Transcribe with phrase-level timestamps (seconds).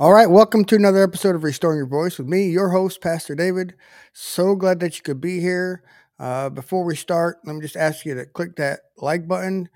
[0.00, 3.34] All right, welcome to another episode of Restoring Your Voice with me, your host, Pastor
[3.34, 3.74] David.
[4.12, 5.82] So glad that you could be here.
[6.20, 9.68] Uh, before we start, let me just ask you to click that like button,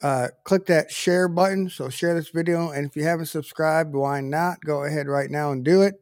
[0.00, 1.68] uh, click that share button.
[1.68, 2.70] So, share this video.
[2.70, 4.60] And if you haven't subscribed, why not?
[4.64, 5.94] Go ahead right now and do it.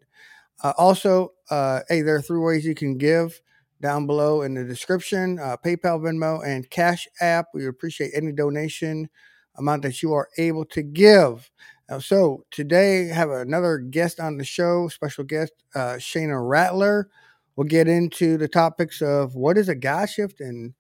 [0.63, 3.41] Uh, also, uh, hey, there are three ways you can give
[3.81, 7.47] down below in the description uh, PayPal, Venmo, and Cash App.
[7.55, 9.09] We appreciate any donation
[9.57, 11.51] amount that you are able to give.
[11.89, 17.09] Uh, so today I have another guest on the show, special guest uh, Shana Rattler.
[17.57, 20.75] We'll get into the topics of what is a God shift and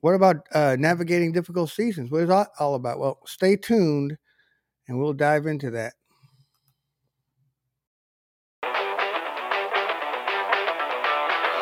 [0.00, 2.10] what about uh, navigating difficult seasons.
[2.10, 2.98] What is that all about?
[2.98, 4.18] Well, stay tuned,
[4.86, 5.94] and we'll dive into that.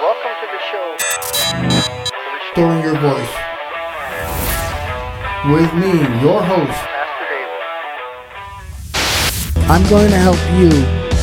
[0.00, 0.96] Welcome to the show,
[2.48, 3.34] Restoring Your Voice.
[5.52, 6.91] With me, your host,
[9.70, 10.70] I'm going to help you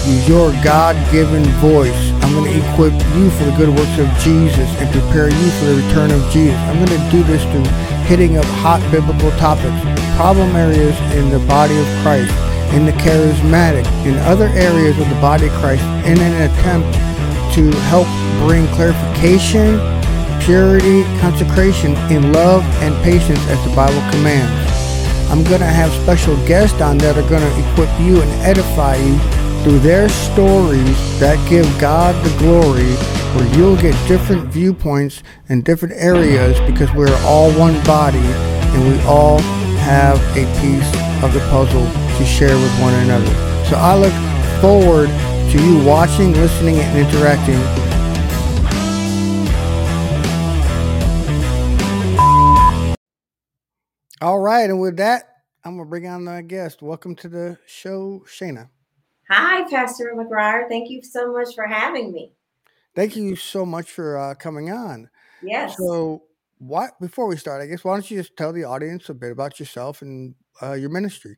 [0.08, 2.12] use your God given voice.
[2.24, 5.66] I'm going to equip you for the good works of Jesus and prepare you for
[5.66, 6.58] the return of Jesus.
[6.70, 7.68] I'm going to do this through
[8.06, 9.78] hitting up hot biblical topics,
[10.16, 12.34] problem areas in the body of Christ,
[12.74, 16.94] in the charismatic, in other areas of the body of Christ, in an attempt
[17.56, 18.08] to help
[18.46, 19.78] bring clarification,
[20.42, 24.59] purity, consecration in love and patience as the Bible commands.
[25.30, 28.96] I'm going to have special guests on that are going to equip you and edify
[28.96, 29.16] you
[29.64, 32.90] through their stories that give God the glory,
[33.36, 39.00] where you'll get different viewpoints in different areas because we're all one body and we
[39.04, 39.38] all
[39.86, 40.90] have a piece
[41.24, 41.86] of the puzzle
[42.18, 43.34] to share with one another.
[43.70, 44.14] So I look
[44.62, 45.10] forward
[45.52, 47.60] to you watching, listening, and interacting
[54.22, 55.30] All right, and with that,
[55.64, 56.82] I'm gonna bring on my guest.
[56.82, 58.68] Welcome to the show, Shana.
[59.30, 60.68] Hi, Pastor McGuire.
[60.68, 62.34] Thank you so much for having me.
[62.96, 65.10] Thank you so much for uh, coming on.
[65.42, 65.78] Yes.
[65.78, 66.24] So,
[66.58, 69.32] what before we start, I guess why don't you just tell the audience a bit
[69.32, 71.38] about yourself and uh, your ministry?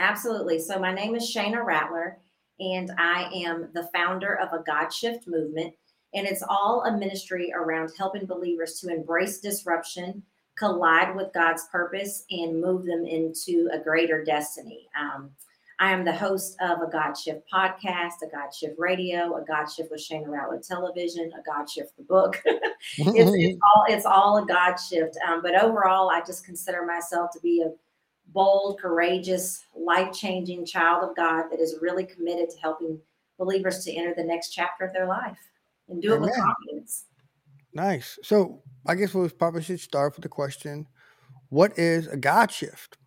[0.00, 0.58] Absolutely.
[0.58, 2.18] So, my name is Shana Rattler,
[2.58, 5.74] and I am the founder of a God Shift movement,
[6.12, 10.24] and it's all a ministry around helping believers to embrace disruption
[10.56, 14.88] collide with God's purpose and move them into a greater destiny.
[14.98, 15.30] Um,
[15.78, 19.66] I am the host of a God Shift podcast, a God Shift radio, a God
[19.66, 22.42] Shift with Shana Rattler television, a God Shift the book.
[22.46, 25.18] it's, it's, all it's all a God Shift.
[25.28, 27.72] Um, but overall, I just consider myself to be a
[28.32, 32.98] bold, courageous, life changing child of God that is really committed to helping
[33.38, 35.38] believers to enter the next chapter of their life
[35.88, 36.22] and do Amen.
[36.22, 37.04] it with confidence.
[37.74, 38.18] Nice.
[38.22, 40.86] So I guess we probably should start with the question
[41.48, 42.98] What is a God shift?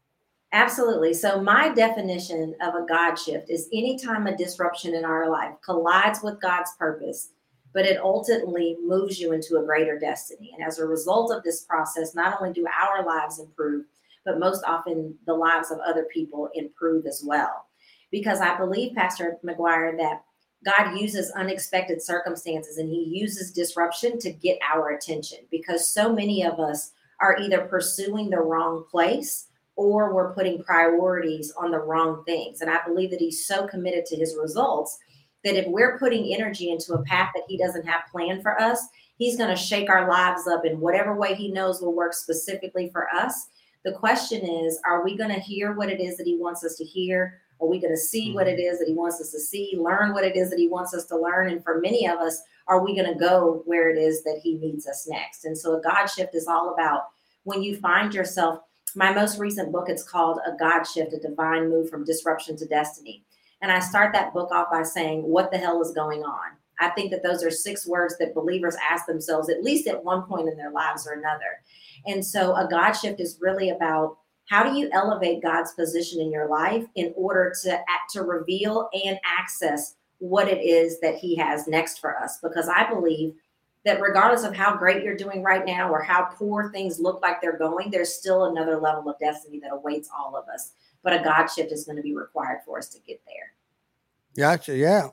[0.51, 1.13] Absolutely.
[1.13, 6.21] So, my definition of a God shift is anytime a disruption in our life collides
[6.23, 7.29] with God's purpose,
[7.73, 10.51] but it ultimately moves you into a greater destiny.
[10.57, 13.85] And as a result of this process, not only do our lives improve,
[14.25, 17.67] but most often the lives of other people improve as well.
[18.11, 20.23] Because I believe, Pastor McGuire, that
[20.65, 26.43] God uses unexpected circumstances and he uses disruption to get our attention because so many
[26.43, 32.23] of us are either pursuing the wrong place or we're putting priorities on the wrong
[32.25, 32.59] things.
[32.59, 34.99] And I believe that he's so committed to his results
[35.45, 38.85] that if we're putting energy into a path that he doesn't have planned for us,
[39.17, 42.89] he's going to shake our lives up in whatever way he knows will work specifically
[42.91, 43.47] for us.
[43.85, 46.75] The question is, are we going to hear what it is that he wants us
[46.75, 47.39] to hear?
[47.61, 48.59] Are we going to see what mm-hmm.
[48.59, 50.93] it is that he wants us to see, learn what it is that he wants
[50.93, 51.49] us to learn?
[51.49, 54.55] And for many of us, are we going to go where it is that he
[54.55, 55.45] needs us next?
[55.45, 57.07] And so a God shift is all about
[57.43, 58.59] when you find yourself.
[58.95, 62.65] My most recent book, it's called A God Shift, a divine move from disruption to
[62.65, 63.23] destiny.
[63.61, 66.57] And I start that book off by saying, What the hell is going on?
[66.79, 70.23] I think that those are six words that believers ask themselves at least at one
[70.23, 71.61] point in their lives or another.
[72.05, 74.17] And so a God shift is really about
[74.49, 77.79] how do you elevate God's position in your life in order to
[78.13, 82.39] to reveal and access what it is that He has next for us?
[82.41, 83.35] Because I believe
[83.85, 87.41] that regardless of how great you're doing right now or how poor things look like
[87.41, 90.71] they're going, there's still another level of destiny that awaits all of us.
[91.03, 93.53] But a God shift is going to be required for us to get there.
[94.35, 94.75] Gotcha.
[94.75, 95.09] Yeah,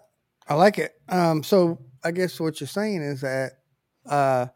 [0.49, 0.95] I like it.
[1.11, 3.59] Um, so I guess what you're saying is that
[4.07, 4.47] uh,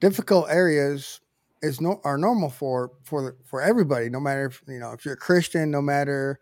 [0.00, 1.20] difficult areas
[1.62, 4.08] is no are normal for for for everybody.
[4.08, 6.38] No matter if you know if you're a Christian, no matter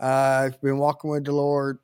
[0.00, 1.78] uh, if you've been walking with the Lord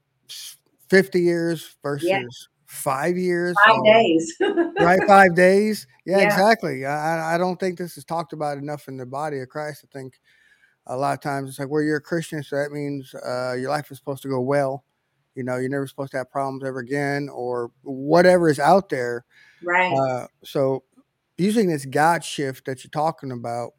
[0.89, 2.23] fifty years versus yeah.
[2.67, 4.37] five years, five days,
[4.81, 5.01] right?
[5.07, 5.87] Five days.
[6.07, 6.87] Yeah, yeah, exactly.
[6.87, 9.85] I I don't think this is talked about enough in the body of Christ.
[9.85, 10.21] I think
[10.89, 13.71] a lot of times it's like, well, you're a Christian, so that means uh, your
[13.71, 14.85] life is supposed to go well.
[15.35, 19.25] You know, you're never supposed to have problems ever again, or whatever is out there.
[19.63, 19.93] Right.
[19.93, 20.83] Uh, so,
[21.39, 23.73] using this God shift that you're talking about,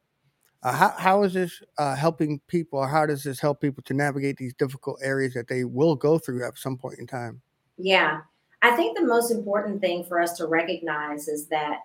[0.64, 3.94] uh, how, how is this uh, helping people, or how does this help people to
[3.94, 7.42] navigate these difficult areas that they will go through at some point in time?
[7.78, 8.22] Yeah.
[8.62, 11.80] I think the most important thing for us to recognize is that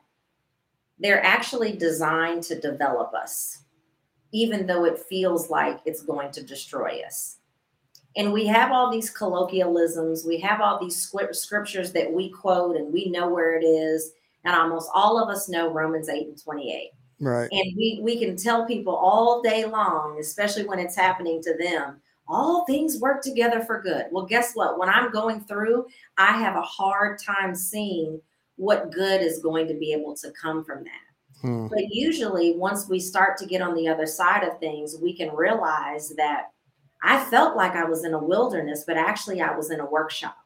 [0.98, 3.62] they're actually designed to develop us,
[4.32, 7.38] even though it feels like it's going to destroy us.
[8.16, 12.92] And we have all these colloquialisms, we have all these scriptures that we quote and
[12.92, 14.12] we know where it is.
[14.44, 16.90] And almost all of us know Romans 8 and 28.
[17.20, 17.48] Right.
[17.50, 22.00] And we, we can tell people all day long, especially when it's happening to them,
[22.26, 24.06] all things work together for good.
[24.10, 24.78] Well, guess what?
[24.78, 25.86] When I'm going through,
[26.16, 28.20] I have a hard time seeing
[28.56, 31.40] what good is going to be able to come from that.
[31.40, 31.66] Hmm.
[31.68, 35.34] But usually, once we start to get on the other side of things, we can
[35.34, 36.50] realize that
[37.02, 40.36] I felt like I was in a wilderness, but actually, I was in a workshop.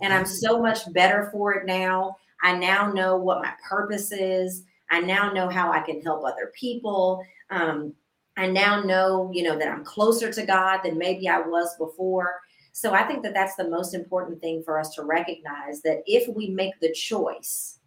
[0.00, 2.16] And I'm so much better for it now.
[2.42, 4.64] I now know what my purpose is.
[4.90, 7.22] I now know how I can help other people.
[7.50, 7.94] Um,
[8.36, 12.40] I now know, you know, that I'm closer to God than maybe I was before.
[12.72, 16.32] So I think that that's the most important thing for us to recognize that if
[16.34, 17.78] we make the choice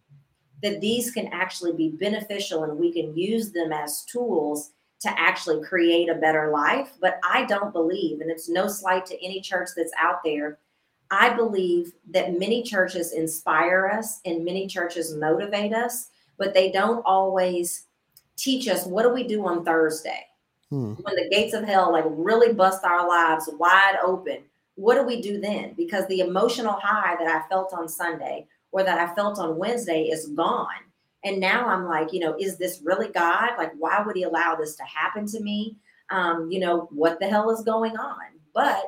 [0.62, 4.70] that these can actually be beneficial and we can use them as tools
[5.00, 6.92] to actually create a better life.
[7.00, 10.58] But I don't believe, and it's no slight to any church that's out there,
[11.12, 17.02] I believe that many churches inspire us and many churches motivate us, but they don't
[17.04, 17.86] always
[18.36, 20.24] teach us what do we do on Thursday?
[20.70, 20.94] Hmm.
[20.94, 24.38] When the gates of hell like really bust our lives wide open,
[24.76, 25.74] what do we do then?
[25.76, 30.04] Because the emotional high that I felt on Sunday or that I felt on Wednesday
[30.04, 30.66] is gone.
[31.24, 33.50] And now I'm like, you know, is this really God?
[33.58, 35.76] Like, why would He allow this to happen to me?
[36.08, 38.22] Um, you know, what the hell is going on?
[38.54, 38.82] But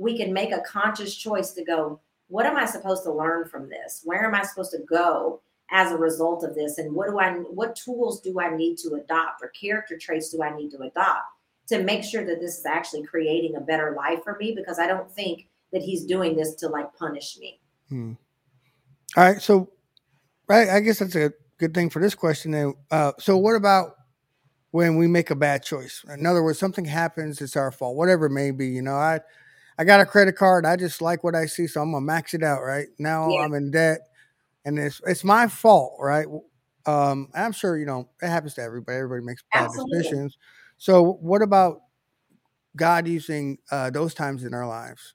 [0.00, 3.68] we can make a conscious choice to go, what am I supposed to learn from
[3.68, 4.00] this?
[4.02, 6.78] Where am I supposed to go as a result of this?
[6.78, 10.42] And what do I what tools do I need to adopt or character traits do
[10.42, 11.26] I need to adopt
[11.68, 14.54] to make sure that this is actually creating a better life for me?
[14.56, 17.60] Because I don't think that he's doing this to like punish me.
[17.90, 18.12] Hmm.
[19.16, 19.42] All right.
[19.42, 19.70] So
[20.48, 22.52] right, I guess that's a good thing for this question.
[22.52, 23.96] Then, uh, so what about
[24.70, 26.04] when we make a bad choice?
[26.08, 28.68] In other words, something happens, it's our fault, whatever it may be.
[28.68, 29.20] You know, I
[29.80, 30.66] I got a credit card.
[30.66, 32.60] I just like what I see, so I'm gonna max it out.
[32.62, 33.40] Right now, yeah.
[33.40, 34.00] I'm in debt,
[34.66, 35.96] and it's it's my fault.
[35.98, 36.26] Right.
[36.84, 38.98] Um, I'm sure you know it happens to everybody.
[38.98, 39.96] Everybody makes bad Absolutely.
[39.96, 40.36] decisions.
[40.76, 41.80] So, what about
[42.76, 45.14] God using uh, those times in our lives?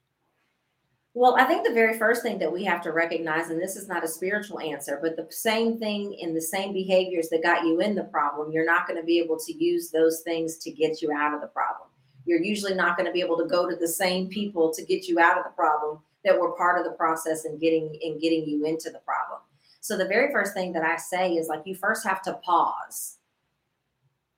[1.14, 3.86] Well, I think the very first thing that we have to recognize, and this is
[3.86, 7.80] not a spiritual answer, but the same thing in the same behaviors that got you
[7.80, 11.00] in the problem, you're not going to be able to use those things to get
[11.00, 11.85] you out of the problem
[12.26, 15.08] you're usually not going to be able to go to the same people to get
[15.08, 18.46] you out of the problem that were part of the process and getting in getting
[18.46, 19.40] you into the problem.
[19.80, 23.18] So the very first thing that I say is like you first have to pause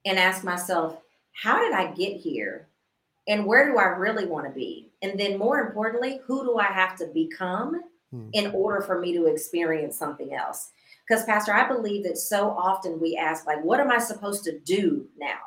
[0.04, 0.98] and ask myself,
[1.32, 2.68] how did I get here?
[3.26, 4.90] And where do I really want to be?
[5.02, 7.80] And then more importantly, who do I have to become
[8.10, 8.28] hmm.
[8.32, 10.70] in order for me to experience something else?
[11.08, 14.58] Because Pastor, I believe that so often we ask like, what am I supposed to
[14.60, 15.38] do now?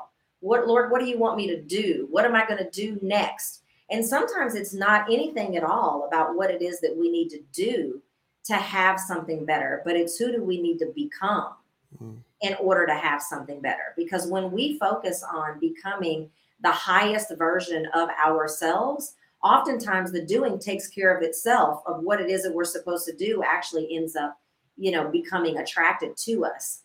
[0.41, 2.07] What, Lord, what do you want me to do?
[2.09, 3.63] What am I going to do next?
[3.89, 7.41] And sometimes it's not anything at all about what it is that we need to
[7.53, 8.01] do
[8.45, 11.53] to have something better, but it's who do we need to become
[11.95, 12.17] mm-hmm.
[12.41, 13.93] in order to have something better?
[13.95, 16.29] Because when we focus on becoming
[16.61, 22.29] the highest version of ourselves, oftentimes the doing takes care of itself of what it
[22.29, 24.39] is that we're supposed to do actually ends up,
[24.77, 26.81] you know, becoming attracted to us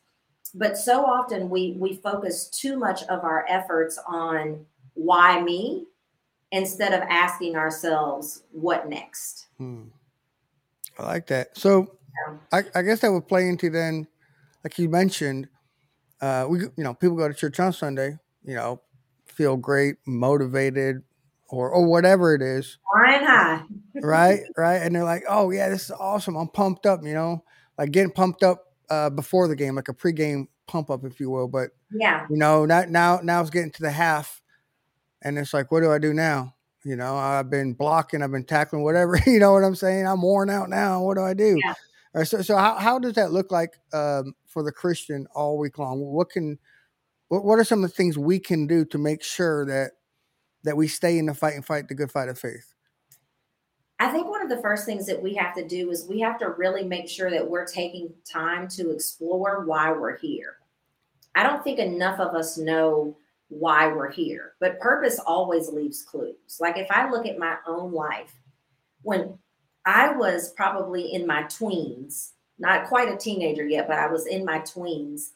[0.54, 5.86] but so often we we focus too much of our efforts on why me
[6.52, 9.46] instead of asking ourselves what next?
[9.58, 9.84] Hmm.
[10.98, 11.56] i like that.
[11.56, 11.96] So
[12.28, 12.36] yeah.
[12.52, 14.06] I, I, guess that would play into then
[14.64, 15.48] like you mentioned
[16.20, 18.80] uh we you know people go to church on sunday you know
[19.26, 21.02] feel great motivated
[21.48, 22.78] or or whatever it is.
[22.92, 23.62] Flying high.
[24.02, 24.76] Right right?
[24.76, 26.36] And they're like oh yeah this is awesome.
[26.36, 27.44] I'm pumped up you know?
[27.78, 31.30] Like getting pumped up uh, before the game, like a pregame pump up, if you
[31.30, 31.48] will.
[31.48, 34.42] But yeah, you know, not now now it's getting to the half,
[35.22, 36.54] and it's like, what do I do now?
[36.84, 39.18] You know, I've been blocking, I've been tackling, whatever.
[39.26, 40.06] You know what I'm saying?
[40.06, 41.02] I'm worn out now.
[41.02, 41.58] What do I do?
[41.64, 41.74] Yeah.
[42.14, 45.78] Right, so, so how, how does that look like um, for the Christian all week
[45.78, 46.00] long?
[46.00, 46.58] What can
[47.28, 49.92] what, what are some of the things we can do to make sure that
[50.62, 52.72] that we stay in the fight and fight the good fight of faith?
[53.98, 56.38] I think one of the first things that we have to do is we have
[56.40, 60.56] to really make sure that we're taking time to explore why we're here.
[61.34, 63.16] I don't think enough of us know
[63.48, 64.52] why we're here.
[64.60, 66.58] But purpose always leaves clues.
[66.60, 68.34] Like if I look at my own life,
[69.02, 69.38] when
[69.86, 74.44] I was probably in my tweens, not quite a teenager yet, but I was in
[74.44, 75.30] my tweens.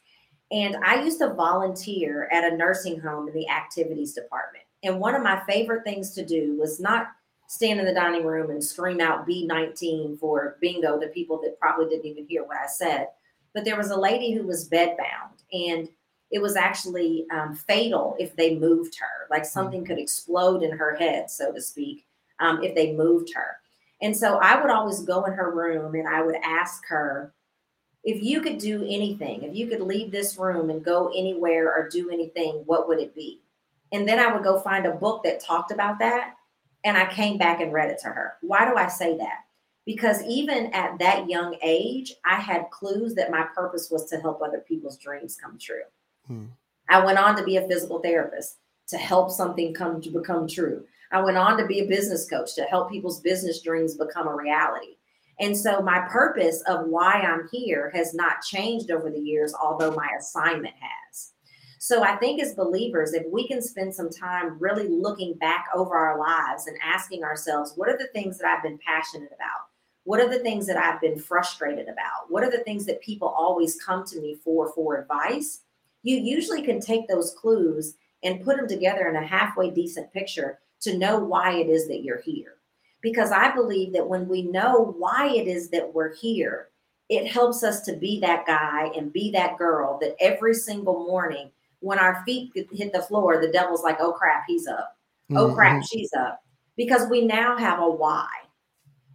[0.50, 4.64] And I used to volunteer at a nursing home in the activities department.
[4.82, 7.08] And one of my favorite things to do was not
[7.50, 11.88] stand in the dining room and scream out B19 for bingo to people that probably
[11.88, 13.08] didn't even hear what I said.
[13.52, 15.88] But there was a lady who was bedbound, and
[16.30, 19.26] it was actually um, fatal if they moved her.
[19.30, 22.06] Like something could explode in her head, so to speak,
[22.38, 23.56] um, if they moved her.
[24.00, 27.34] And so I would always go in her room and I would ask her,
[28.04, 31.88] if you could do anything, if you could leave this room and go anywhere or
[31.88, 33.40] do anything, what would it be?
[33.90, 36.36] And then I would go find a book that talked about that.
[36.84, 38.34] And I came back and read it to her.
[38.40, 39.44] Why do I say that?
[39.86, 44.40] Because even at that young age, I had clues that my purpose was to help
[44.40, 45.82] other people's dreams come true.
[46.26, 46.46] Hmm.
[46.88, 48.58] I went on to be a physical therapist
[48.88, 50.84] to help something come to become true.
[51.12, 54.34] I went on to be a business coach to help people's business dreams become a
[54.34, 54.96] reality.
[55.40, 59.92] And so my purpose of why I'm here has not changed over the years, although
[59.92, 61.32] my assignment has.
[61.82, 65.96] So I think as believers, if we can spend some time really looking back over
[65.96, 69.68] our lives and asking ourselves, what are the things that I've been passionate about?
[70.04, 72.28] What are the things that I've been frustrated about?
[72.28, 75.60] What are the things that people always come to me for for advice?
[76.02, 80.58] You usually can take those clues and put them together in a halfway decent picture
[80.82, 82.56] to know why it is that you're here.
[83.00, 86.68] Because I believe that when we know why it is that we're here,
[87.08, 91.50] it helps us to be that guy and be that girl that every single morning
[91.80, 94.96] when our feet hit the floor, the devil's like, oh crap, he's up.
[95.32, 95.54] Oh mm-hmm.
[95.54, 96.42] crap, she's up.
[96.76, 98.28] Because we now have a why.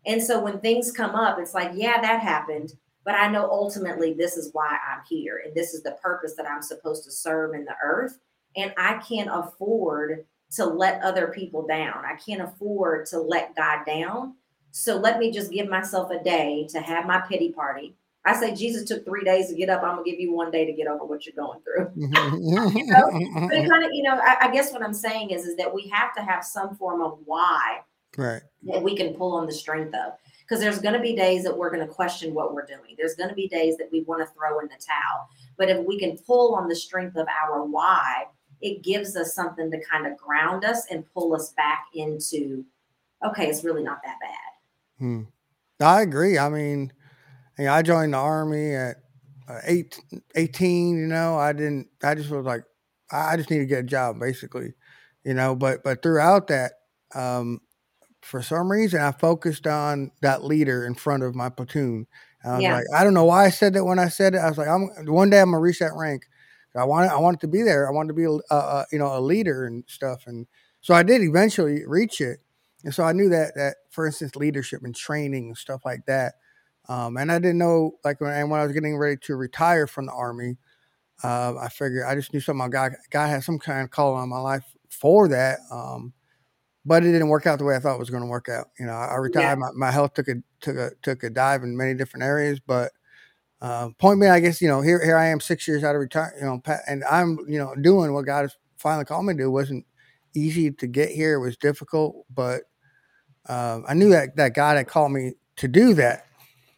[0.06, 2.74] And so when things come up, it's like, yeah, that happened.
[3.04, 5.42] But I know ultimately this is why I'm here.
[5.46, 8.18] And this is the purpose that I'm supposed to serve in the earth.
[8.56, 12.04] And I can't afford to let other people down.
[12.06, 14.36] I can't afford to let God down.
[14.72, 17.96] So let me just give myself a day to have my pity party.
[18.25, 19.84] I say Jesus took three days to get up.
[19.84, 21.91] I'm gonna give you one day to get over what you're going through.
[21.96, 23.10] you know?
[23.48, 25.74] But it kind of, you know, I, I, guess what I'm saying is, is that
[25.74, 27.82] we have to have some form of why
[28.17, 28.41] right.
[28.63, 30.13] that we can pull on the strength of.
[30.41, 32.96] Because there's going to be days that we're going to question what we're doing.
[32.98, 35.27] There's going to be days that we want to throw in the towel.
[35.58, 38.25] But if we can pull on the strength of our why,
[38.62, 42.63] it gives us something to kind of ground us and pull us back into,
[43.25, 45.00] okay, it's really not that bad.
[45.00, 45.22] Hmm.
[45.79, 46.38] I agree.
[46.38, 46.94] I mean,
[47.60, 48.98] I joined the army at
[49.48, 50.00] uh, eight,
[50.36, 52.64] 18, you know, I didn't, I just was like,
[53.12, 54.74] I just need to get a job basically,
[55.24, 56.74] you know, but, but throughout that,
[57.14, 57.62] um,
[58.22, 62.08] for some reason I focused on that leader in front of my platoon.
[62.44, 62.76] I was yeah.
[62.76, 64.40] like, I don't know why I said that when I said it.
[64.40, 66.26] I was like, I'm one day I'm gonna reach that rank.
[66.76, 67.88] I wanted I wanted to be there.
[67.88, 70.24] I wanted to be a, a, you know a leader and stuff.
[70.28, 70.48] And
[70.82, 72.40] so I did eventually reach it.
[72.84, 76.34] And so I knew that that for instance leadership and training and stuff like that.
[76.88, 79.88] Um, and I didn't know like when, and when I was getting ready to retire
[79.88, 80.58] from the army,
[81.24, 82.70] uh, I figured I just knew something.
[82.70, 85.60] God God had some kind of call on my life for that.
[85.72, 86.13] Um,
[86.86, 88.68] but it didn't work out the way I thought it was going to work out.
[88.80, 89.44] You know, I retired.
[89.44, 89.56] Yeah.
[89.56, 92.92] My, my health took a took a took a dive in many different areas, but
[93.62, 96.01] uh, point being, I guess you know here here I am six years out of
[96.01, 99.38] retirement, you know, and I'm you know doing what God has finally called me to
[99.38, 99.46] do.
[99.46, 99.86] It wasn't
[100.36, 102.63] easy to get here; it was difficult, but
[103.48, 106.27] uh, I knew that that God had called me to do that.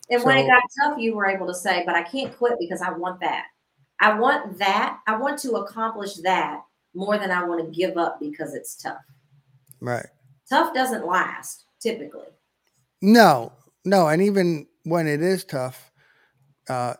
[0.09, 2.53] And so, when it got tough, you were able to say, "But I can't quit
[2.59, 3.45] because I want that.
[3.99, 4.99] I want that.
[5.07, 6.61] I want to accomplish that
[6.93, 9.03] more than I want to give up because it's tough."
[9.81, 10.05] Right.
[10.49, 12.25] Tough doesn't last typically.
[13.01, 13.51] No,
[13.85, 15.91] no, and even when it is tough,
[16.69, 16.95] uh,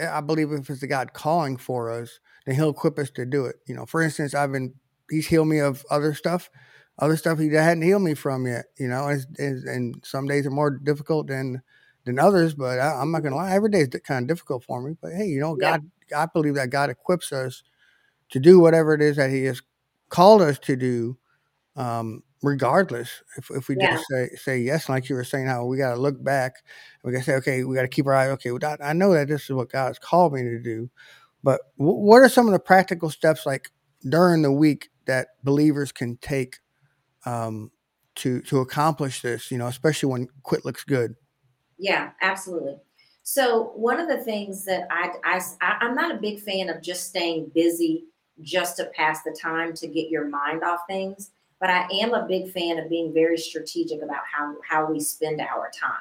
[0.00, 3.46] I believe if it's the God calling for us, then He'll equip us to do
[3.46, 3.56] it.
[3.66, 4.74] You know, for instance, I've been
[5.10, 6.50] He's healed me of other stuff,
[6.98, 8.66] other stuff He hadn't healed me from yet.
[8.78, 11.62] You know, and, and some days are more difficult than
[12.04, 12.54] than others.
[12.54, 14.96] But I, am not gonna lie, every day is kind of difficult for me.
[15.00, 17.62] But hey, you know, God, I believe that God equips us
[18.30, 19.62] to do whatever it is that He has
[20.08, 21.16] called us to do.
[21.76, 23.94] Um, regardless if, if we yeah.
[23.94, 26.54] just say say yes like you were saying how we got to look back
[27.04, 29.12] we got to say okay we got to keep our eye okay well, i know
[29.12, 30.90] that this is what god's called me to do
[31.44, 33.70] but w- what are some of the practical steps like
[34.08, 36.56] during the week that believers can take
[37.24, 37.70] um,
[38.16, 41.14] to to accomplish this you know especially when quit looks good
[41.82, 42.76] yeah absolutely
[43.24, 45.40] so one of the things that I, I
[45.80, 48.04] i'm not a big fan of just staying busy
[48.40, 51.30] just to pass the time to get your mind off things
[51.62, 55.40] but I am a big fan of being very strategic about how, how we spend
[55.40, 55.94] our time.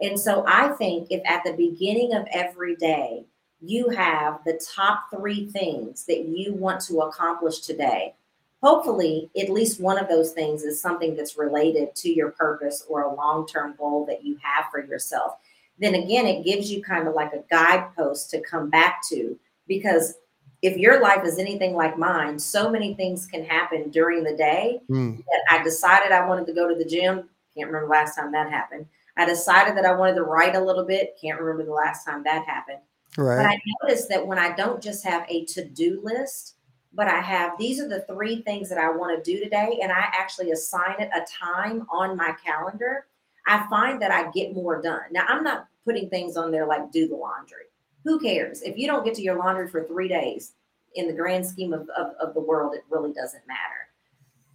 [0.00, 3.24] And so I think if at the beginning of every day
[3.60, 8.16] you have the top three things that you want to accomplish today,
[8.62, 13.02] hopefully at least one of those things is something that's related to your purpose or
[13.02, 15.34] a long-term goal that you have for yourself.
[15.78, 20.14] Then again it gives you kind of like a guidepost to come back to because
[20.62, 24.78] if your life is anything like mine so many things can happen during the day
[24.90, 25.16] mm.
[25.16, 27.28] that i decided i wanted to go to the gym.
[27.56, 28.86] Can't remember last time that happened.
[29.16, 31.16] I decided that i wanted to write a little bit.
[31.20, 32.80] Can't remember the last time that happened.
[33.16, 33.38] Right.
[33.38, 36.54] but i noticed that when i don't just have a to-do list
[36.92, 39.92] but I have these are the three things that I want to do today, and
[39.92, 43.06] I actually assign it a time on my calendar.
[43.46, 45.02] I find that I get more done.
[45.10, 47.64] Now, I'm not putting things on there like do the laundry.
[48.04, 48.62] Who cares?
[48.62, 50.52] If you don't get to your laundry for three days,
[50.94, 53.88] in the grand scheme of, of, of the world, it really doesn't matter.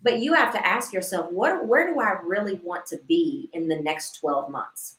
[0.03, 3.67] But you have to ask yourself, what where do I really want to be in
[3.67, 4.97] the next 12 months?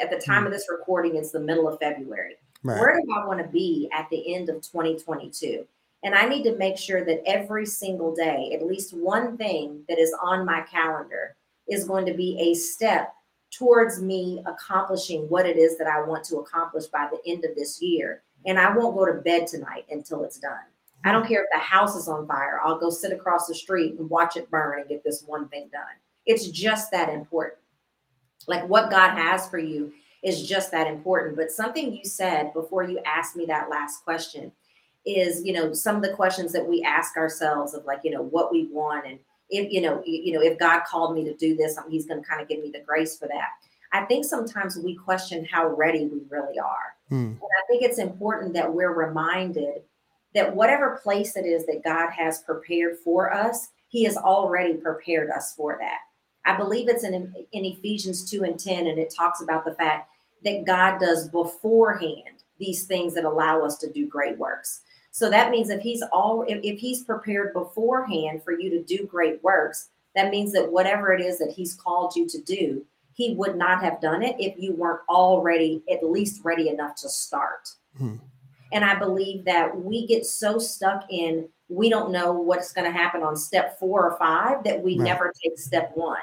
[0.00, 0.46] At the time mm-hmm.
[0.46, 2.36] of this recording, it's the middle of February.
[2.62, 2.78] Right.
[2.78, 5.66] Where do I want to be at the end of 2022?
[6.02, 9.98] And I need to make sure that every single day, at least one thing that
[9.98, 11.36] is on my calendar
[11.68, 13.14] is going to be a step
[13.52, 17.54] towards me accomplishing what it is that I want to accomplish by the end of
[17.54, 18.22] this year.
[18.46, 20.58] And I won't go to bed tonight until it's done.
[21.04, 22.60] I don't care if the house is on fire.
[22.64, 25.68] I'll go sit across the street and watch it burn and get this one thing
[25.72, 25.82] done.
[26.26, 27.58] It's just that important.
[28.46, 29.92] Like what God has for you
[30.22, 31.36] is just that important.
[31.36, 34.52] But something you said before you asked me that last question
[35.04, 38.22] is you know some of the questions that we ask ourselves of like you know
[38.22, 39.18] what we want and
[39.50, 42.28] if you know you know if god called me to do this he's going to
[42.28, 43.48] kind of give me the grace for that.
[43.94, 46.94] I think sometimes we question how ready we really are.
[47.08, 47.14] Hmm.
[47.14, 49.82] and i think it's important that we're reminded
[50.34, 55.28] that whatever place it is that god has prepared for us he has already prepared
[55.28, 55.98] us for that.
[56.46, 57.14] I believe it's in,
[57.52, 60.10] in ephesians 2 and 10 and it talks about the fact
[60.44, 64.82] that god does beforehand these things that allow us to do great works
[65.12, 69.06] so that means if he's all if, if he's prepared beforehand for you to do
[69.06, 73.34] great works, that means that whatever it is that he's called you to do, he
[73.34, 77.68] would not have done it if you weren't already at least ready enough to start.
[77.96, 78.16] Hmm.
[78.72, 82.96] And I believe that we get so stuck in we don't know what's going to
[82.96, 85.04] happen on step four or five that we right.
[85.04, 86.20] never take step one.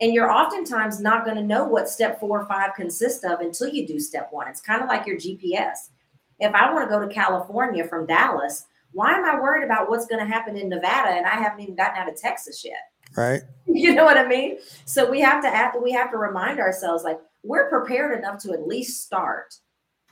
[0.00, 3.68] And you're oftentimes not going to know what step four or five consists of until
[3.68, 4.48] you do step one.
[4.48, 5.90] It's kind of like your GPS.
[6.38, 10.06] If I want to go to California from Dallas, why am I worried about what's
[10.06, 12.92] going to happen in Nevada and I haven't even gotten out of Texas yet?
[13.16, 13.42] Right.
[13.68, 14.56] You know what I mean?
[14.86, 18.52] So we have to act, we have to remind ourselves like we're prepared enough to
[18.52, 19.54] at least start.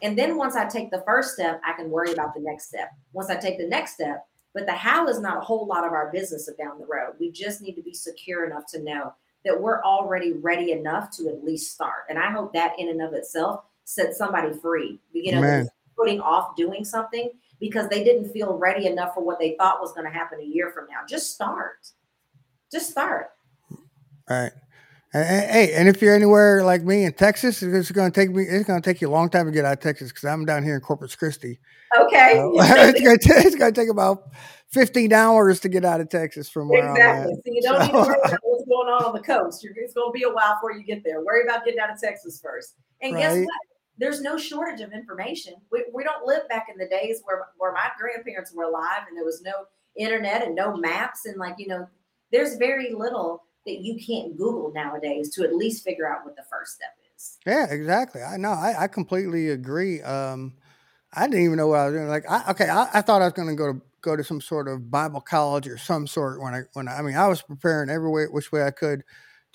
[0.03, 2.91] And then once I take the first step, I can worry about the next step.
[3.15, 5.93] Once I take the next step, but the how is not a whole lot of
[5.93, 7.15] our business down the road.
[7.19, 11.29] We just need to be secure enough to know that we're already ready enough to
[11.29, 12.05] at least start.
[12.11, 15.01] And I hope that in and of itself sets somebody free.
[15.13, 17.31] You know, putting off doing something
[17.61, 20.45] because they didn't feel ready enough for what they thought was going to happen a
[20.45, 20.99] year from now.
[21.09, 21.87] Just start.
[22.71, 23.31] Just start.
[24.29, 24.53] All right.
[25.13, 28.43] Hey, and if you're anywhere like me in Texas, it's going to take me.
[28.43, 30.45] It's going to take you a long time to get out of Texas because I'm
[30.45, 31.61] down here in Corpus Christi.
[31.97, 32.37] Okay.
[32.37, 34.31] Uh, it's going to it's going to take about
[34.73, 37.33] 15 hours to get out of Texas from where exactly.
[37.33, 37.45] I'm at.
[37.45, 37.87] So you don't so.
[37.87, 39.63] need to worry about what's going on on the coast.
[39.63, 41.25] You're, it's going to be a while before you get there.
[41.25, 42.75] Worry about getting out of Texas first.
[43.01, 43.21] And right.
[43.21, 43.74] guess what?
[43.99, 45.55] There's no shortage of information.
[45.71, 49.17] We, we don't live back in the days where, where my grandparents were alive and
[49.17, 49.53] there was no
[49.97, 51.27] internet and no maps.
[51.27, 51.87] And like, you know,
[52.33, 56.45] there's very little that you can't Google nowadays to at least figure out what the
[56.51, 57.39] first step is.
[57.47, 58.23] Yeah, exactly.
[58.23, 58.51] I know.
[58.51, 60.03] I, I completely agree.
[60.03, 60.55] Um,
[61.13, 62.09] I didn't even know what I was doing.
[62.09, 64.41] Like, I, okay, I, I thought I was going to go to go to some
[64.41, 67.41] sort of Bible college or some sort when I when I, I mean I was
[67.41, 69.03] preparing every way which way I could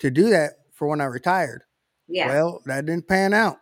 [0.00, 1.62] to do that for when I retired.
[2.08, 2.26] Yeah.
[2.26, 3.58] Well, that didn't pan out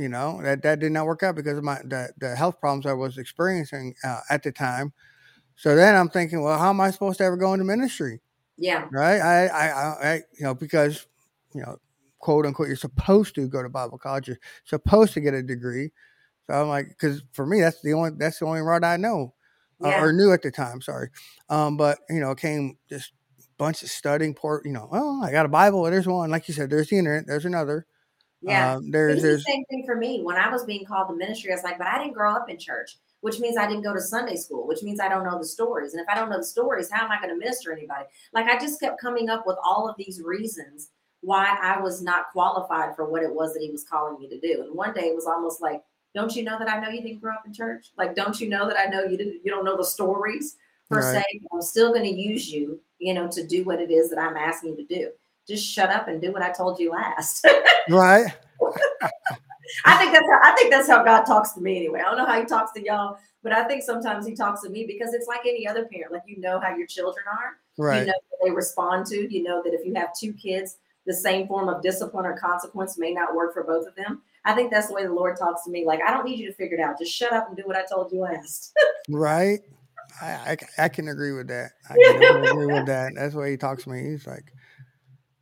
[0.00, 2.86] you know that that did not work out because of my the, the health problems
[2.86, 4.92] I was experiencing uh, at the time.
[5.56, 8.22] So then I'm thinking, well, how am I supposed to ever go into ministry?
[8.56, 8.86] Yeah.
[8.90, 9.20] Right.
[9.20, 11.06] I, I, I, you know, because,
[11.54, 11.76] you know,
[12.18, 14.28] quote unquote, you're supposed to go to Bible college.
[14.28, 15.90] You're supposed to get a degree.
[16.46, 19.34] So I'm like, because for me, that's the only, that's the only route I know
[19.82, 19.98] yeah.
[19.98, 20.80] uh, or knew at the time.
[20.80, 21.10] Sorry.
[21.50, 23.12] Um, but you know, came just
[23.58, 25.82] bunch of studying port, you know, well, I got a Bible.
[25.84, 27.86] There's one, like you said, there's the internet, there's another.
[28.42, 30.22] Yeah, um, there's, there's the same thing for me.
[30.22, 32.48] When I was being called to ministry, I was like, but I didn't grow up
[32.48, 35.38] in church, which means I didn't go to Sunday school, which means I don't know
[35.38, 35.92] the stories.
[35.92, 38.04] And if I don't know the stories, how am I going to minister anybody?
[38.32, 40.88] Like I just kept coming up with all of these reasons
[41.20, 44.40] why I was not qualified for what it was that he was calling me to
[44.40, 44.62] do.
[44.62, 45.82] And one day it was almost like,
[46.14, 47.88] don't you know that I know you didn't grow up in church?
[47.98, 50.56] Like, don't you know that I know you didn't, you don't know the stories
[50.88, 51.22] per right.
[51.22, 51.40] se?
[51.52, 54.38] I'm still going to use you, you know, to do what it is that I'm
[54.38, 55.10] asking you to do
[55.48, 57.46] just shut up and do what I told you last.
[57.90, 58.26] right.
[59.84, 62.00] I think that's how, I think that's how God talks to me anyway.
[62.00, 64.68] I don't know how he talks to y'all, but I think sometimes he talks to
[64.68, 66.12] me because it's like any other parent.
[66.12, 67.58] Like you know how your children are.
[67.78, 68.00] Right.
[68.00, 69.32] You know what they respond to.
[69.32, 70.76] You know that if you have two kids,
[71.06, 74.22] the same form of discipline or consequence may not work for both of them.
[74.44, 75.84] I think that's the way the Lord talks to me.
[75.84, 76.98] Like, I don't need you to figure it out.
[76.98, 78.72] Just shut up and do what I told you last.
[79.08, 79.60] right.
[80.20, 81.72] I, I, I, can agree with that.
[81.88, 83.12] I can agree with that.
[83.14, 84.02] That's the way he talks to me.
[84.02, 84.52] He's like,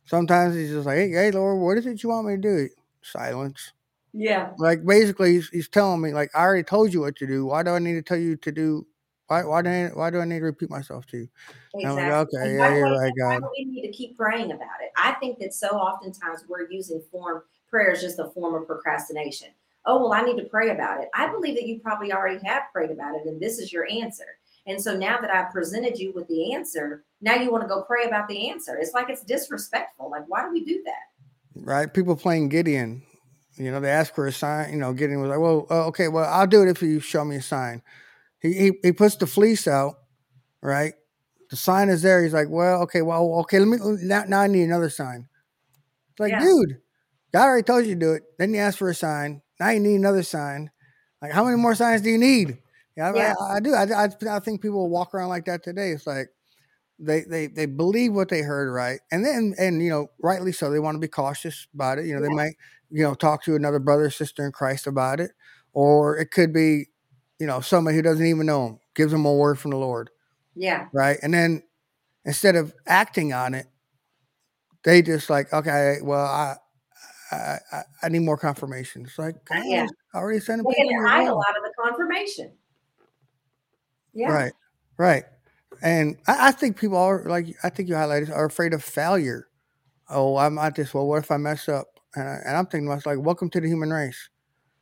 [0.09, 2.69] sometimes he's just like, hey, hey, Lord, what is it you want me to do?
[3.01, 3.71] Silence.
[4.11, 4.51] Yeah.
[4.57, 7.45] Like basically, he's, he's telling me, like, I already told you what to do.
[7.45, 8.87] Why do I need to tell you to do?
[9.27, 11.27] Why why do I, why do I need to repeat myself to you?
[11.75, 12.03] Exactly.
[12.03, 13.43] Like, okay, yeah, you're right, God.
[13.55, 14.89] we need to keep praying about it.
[14.97, 19.49] I think that so oftentimes we're using form prayer is just a form of procrastination.
[19.85, 21.09] Oh well, I need to pray about it.
[21.13, 24.38] I believe that you probably already have prayed about it, and this is your answer.
[24.69, 27.81] And so now that I've presented you with the answer, now you want to go
[27.83, 28.77] pray about the answer.
[28.77, 30.09] It's like it's disrespectful.
[30.09, 31.63] Like, why do we do that?
[31.65, 31.93] Right.
[31.93, 33.03] People playing Gideon
[33.59, 34.71] you know, they asked for a sign.
[34.71, 37.25] You know, Gideon was like, "Well, uh, okay, well, I'll do it if you show
[37.25, 37.83] me a sign."
[38.41, 39.95] He, he he puts the fleece out,
[40.61, 40.93] right?
[41.49, 42.23] The sign is there.
[42.23, 44.23] He's like, "Well, okay, well, okay, let me now.
[44.25, 45.27] Now I need another sign."
[46.11, 46.39] It's like, yeah.
[46.39, 46.77] dude,
[47.33, 48.23] God already told you to do it.
[48.37, 49.41] Then you ask for a sign.
[49.59, 50.71] Now you need another sign.
[51.21, 52.59] Like, how many more signs do you need?
[52.99, 53.33] Yeah, yeah.
[53.39, 53.73] I, I, do.
[53.73, 55.91] I, I, I think people walk around like that today.
[55.91, 56.27] It's like
[56.99, 58.99] they they they believe what they heard, right?
[59.11, 60.69] And then and you know, rightly so.
[60.69, 62.05] They want to be cautious about it.
[62.05, 62.27] You know, yeah.
[62.27, 62.55] they might
[62.89, 65.31] you know, talk to another brother or sister in Christ about it.
[65.73, 66.87] Or it could be,
[67.39, 70.09] you know, somebody who doesn't even know him, gives them a word from the Lord.
[70.55, 70.87] Yeah.
[70.91, 71.17] Right.
[71.21, 71.63] And then
[72.25, 73.67] instead of acting on it,
[74.83, 76.55] they just like, okay, well, I,
[77.31, 79.03] I, I, I need more confirmation.
[79.05, 82.51] It's like, yeah, I already sent They can hide a lot of the confirmation.
[84.19, 84.33] Yeah.
[84.33, 84.53] Right.
[84.97, 85.23] Right.
[85.81, 89.47] And I, I, think people are like I think you highlighted are afraid of failure.
[90.09, 90.93] Oh, I'm not this.
[90.93, 91.87] Well, what if I mess up?
[92.15, 94.29] And, I, and I'm thinking, was like, welcome to the human race.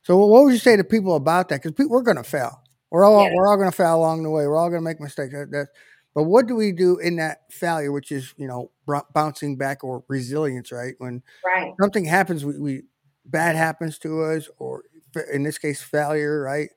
[0.02, 1.62] So what would you say to people about that?
[1.62, 2.64] Because we're going to fail.
[2.90, 3.34] We're all yeah.
[3.36, 4.48] we're all going to fail along the way.
[4.48, 5.34] We're all going to make mistakes.
[5.34, 5.68] That, that,
[6.16, 8.72] but what do we do in that failure, which is you know
[9.14, 10.96] bouncing back or resilience, right?
[10.98, 11.74] When right.
[11.80, 12.84] something happens, we, we
[13.26, 14.86] bad happens to us, or
[15.32, 16.70] in this case, failure, right?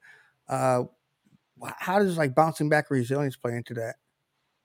[0.48, 0.84] Uh,
[1.78, 3.96] how does like bouncing back resilience play into that?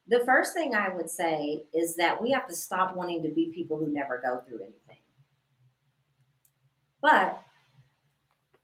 [0.08, 3.52] The first thing I would say is that we have to stop wanting to be
[3.54, 5.02] people who never go through anything.
[7.02, 7.42] But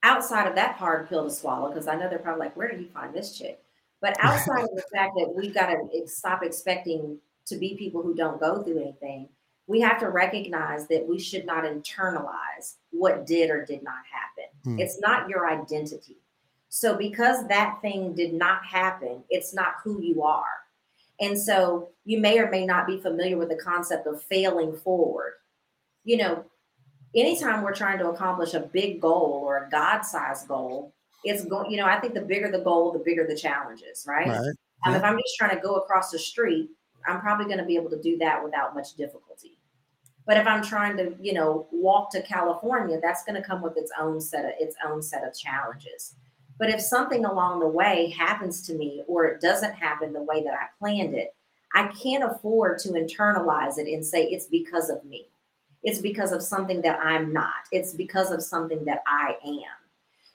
[0.04, 2.82] outside of that hard pill to swallow, because I know they're probably like, where did
[2.82, 3.64] you find this chick?
[4.02, 7.18] But outside of the fact that we've got to stop expecting
[7.48, 9.30] to be people who don't go through anything,
[9.68, 14.52] we have to recognize that we should not internalize what did or did not happen.
[14.64, 14.80] Hmm.
[14.80, 16.18] It's not your identity.
[16.74, 20.46] So, because that thing did not happen, it's not who you are.
[21.20, 25.34] And so, you may or may not be familiar with the concept of failing forward.
[26.06, 26.46] You know,
[27.14, 30.94] anytime we're trying to accomplish a big goal or a God-sized goal,
[31.26, 34.28] it's going, you know, I think the bigger the goal, the bigger the challenges, right?
[34.28, 34.38] right.
[34.38, 34.96] Um, yeah.
[34.96, 36.70] If I'm just trying to go across the street,
[37.06, 39.60] I'm probably going to be able to do that without much difficulty.
[40.26, 43.76] But if I'm trying to, you know, walk to California, that's going to come with
[43.76, 46.16] its own set of its own set of challenges.
[46.62, 50.44] But if something along the way happens to me or it doesn't happen the way
[50.44, 51.34] that I planned it,
[51.74, 55.26] I can't afford to internalize it and say it's because of me.
[55.82, 57.66] It's because of something that I'm not.
[57.72, 59.74] It's because of something that I am.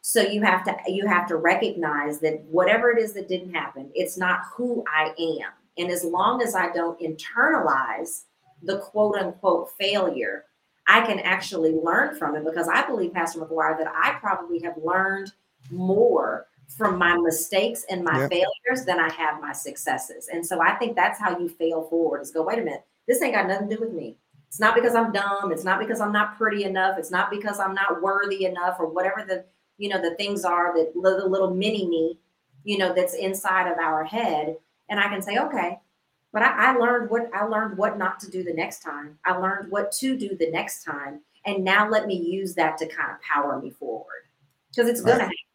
[0.01, 3.89] So you have to you have to recognize that whatever it is that didn't happen,
[3.95, 5.53] it's not who I am.
[5.79, 8.23] And as long as I don't internalize
[8.65, 10.47] the quote unquote failure,
[10.89, 14.75] I can actually learn from it because I believe, Pastor McGuire, that I probably have
[14.83, 15.31] learned
[15.70, 18.31] more from my mistakes and my yep.
[18.31, 20.29] failures than I have my successes.
[20.33, 23.22] And so I think that's how you fail forward is go, wait a minute, this
[23.22, 24.16] ain't got nothing to do with me.
[24.48, 25.52] It's not because I'm dumb.
[25.52, 26.98] It's not because I'm not pretty enough.
[26.98, 29.44] It's not because I'm not worthy enough or whatever the,
[29.79, 32.18] you know, the things are that the little mini me,
[32.64, 34.57] you know, that's inside of our head.
[34.88, 35.79] And I can say, okay,
[36.33, 39.18] but I, I learned what I learned what not to do the next time.
[39.24, 41.20] I learned what to do the next time.
[41.44, 44.24] And now let me use that to kind of power me forward
[44.70, 45.24] because it's going right.
[45.24, 45.46] to happen.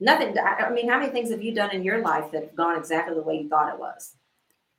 [0.00, 0.36] Nothing.
[0.38, 3.14] I mean, how many things have you done in your life that have gone exactly
[3.14, 4.14] the way you thought it was?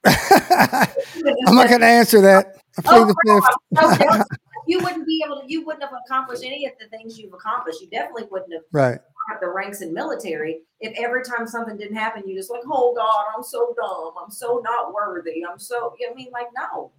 [0.06, 2.58] I'm not going to answer that.
[2.86, 3.41] Oh, no,
[4.67, 5.51] you wouldn't be able to.
[5.51, 7.82] You wouldn't have accomplished any of the things you've accomplished.
[7.82, 8.99] You definitely wouldn't have right
[9.41, 13.25] the ranks in military if every time something didn't happen, you just like, oh God,
[13.36, 14.13] I'm so dumb.
[14.21, 15.43] I'm so not worthy.
[15.45, 15.95] I'm so.
[16.10, 16.91] I mean, like, no.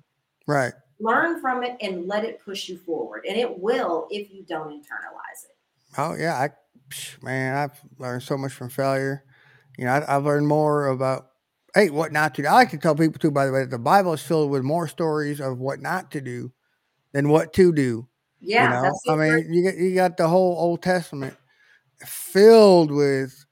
[0.46, 0.72] Right.
[1.00, 4.70] Learn from it and let it push you forward, and it will if you don't
[4.70, 5.56] internalize it.
[5.96, 6.50] Oh yeah, I
[7.22, 9.24] man, I've learned so much from failure.
[9.76, 11.26] You know, I, I've learned more about
[11.74, 12.48] hey, what not to do.
[12.48, 14.62] I like to tell people too, by the way, that the Bible is filled with
[14.62, 16.52] more stories of what not to do
[17.12, 18.08] than what to do.
[18.40, 21.36] Yeah, you know, I mean, you got you got the whole Old Testament
[22.06, 23.44] filled with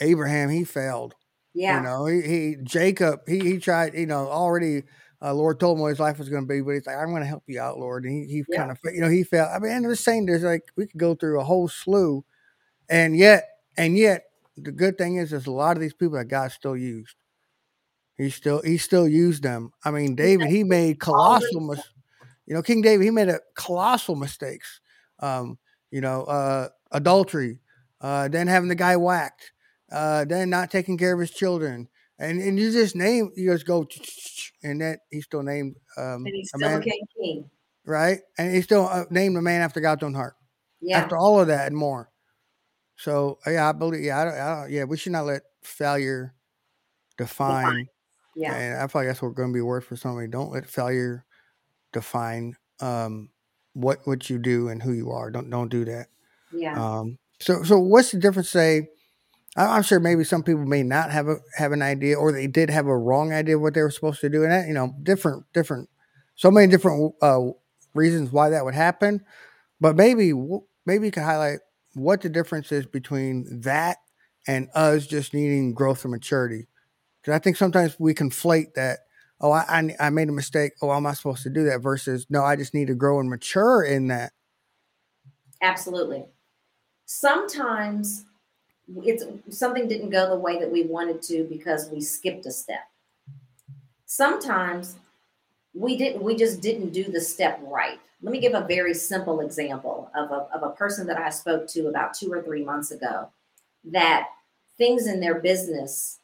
[0.00, 0.50] Abraham.
[0.50, 1.14] He failed.
[1.54, 1.76] Yeah.
[1.76, 4.82] You know, he, he Jacob, he he tried, you know, already
[5.22, 7.10] uh, Lord told him what his life was going to be, but he's like, I'm
[7.10, 8.04] going to help you out, Lord.
[8.04, 8.58] And he, he yeah.
[8.58, 10.98] kind of, you know, he felt, I mean, and they're saying there's like, we could
[10.98, 12.24] go through a whole slew.
[12.88, 14.24] And yet, and yet,
[14.56, 17.16] the good thing is, there's a lot of these people that God still used.
[18.16, 19.72] He still, he still used them.
[19.84, 21.90] I mean, David, he made colossal, mis-
[22.46, 24.80] you know, King David, he made a colossal mistakes.
[25.20, 25.58] Um,
[25.90, 27.60] you know, uh, adultery,
[28.00, 29.52] uh, then having the guy whacked,
[29.92, 33.66] uh, then not taking care of his children, and and you just name, you just
[33.66, 33.86] go,
[34.62, 35.76] and that he's still named.
[35.96, 37.50] Um, and he's still man, king,
[37.84, 38.20] right?
[38.38, 40.34] And he still uh, named a man after God's own heart.
[40.80, 40.98] Yeah.
[40.98, 42.08] After all of that and more.
[43.02, 44.04] So yeah, I believe.
[44.04, 46.34] Yeah, I don't, I don't, yeah, we should not let failure
[47.18, 47.88] define.
[48.36, 50.28] Yeah, and I feel like that's what going to be word for somebody.
[50.28, 51.24] Don't let failure
[51.92, 53.30] define um,
[53.72, 55.32] what what you do and who you are.
[55.32, 56.06] Don't don't do that.
[56.52, 56.80] Yeah.
[56.80, 58.50] Um, so so what's the difference?
[58.50, 58.86] Say
[59.56, 62.70] I'm sure maybe some people may not have a have an idea, or they did
[62.70, 64.94] have a wrong idea of what they were supposed to do, and that you know,
[65.02, 65.88] different different,
[66.36, 67.40] so many different uh,
[67.94, 69.24] reasons why that would happen.
[69.80, 70.32] But maybe
[70.86, 71.58] maybe you can highlight
[71.94, 73.98] what the difference is between that
[74.46, 76.66] and us just needing growth and maturity.
[77.20, 79.00] Because I think sometimes we conflate that.
[79.40, 80.72] Oh, I, I I made a mistake.
[80.82, 81.82] Oh, am I supposed to do that?
[81.82, 84.32] Versus no, I just need to grow and mature in that.
[85.60, 86.24] Absolutely.
[87.06, 88.24] Sometimes
[88.96, 92.88] it's something didn't go the way that we wanted to because we skipped a step.
[94.06, 94.96] Sometimes
[95.74, 98.00] we didn't we just didn't do the step right.
[98.22, 101.66] Let me give a very simple example of a, of a person that I spoke
[101.68, 103.28] to about two or three months ago
[103.84, 104.28] that
[104.78, 106.20] things in their business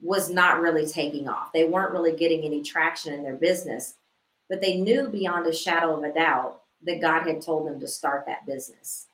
[0.00, 1.52] was not really taking off.
[1.52, 3.94] They weren't really getting any traction in their business,
[4.48, 7.86] but they knew beyond a shadow of a doubt that God had told them to
[7.86, 9.06] start that business.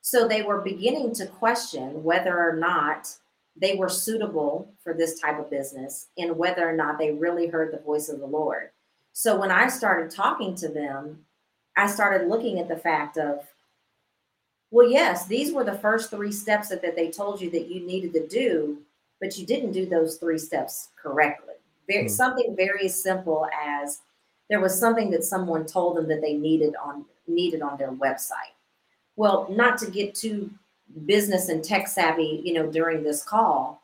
[0.00, 3.14] So they were beginning to question whether or not
[3.56, 7.72] they were suitable for this type of business and whether or not they really heard
[7.72, 8.70] the voice of the Lord.
[9.12, 11.24] So when I started talking to them,
[11.78, 13.40] I started looking at the fact of,
[14.70, 17.86] well, yes, these were the first three steps that, that they told you that you
[17.86, 18.78] needed to do,
[19.20, 21.54] but you didn't do those three steps correctly.
[21.88, 22.10] Very, mm.
[22.10, 24.00] Something very simple as
[24.50, 28.52] there was something that someone told them that they needed on needed on their website
[29.18, 30.48] well, not to get too
[31.04, 33.82] business and tech savvy, you know, during this call,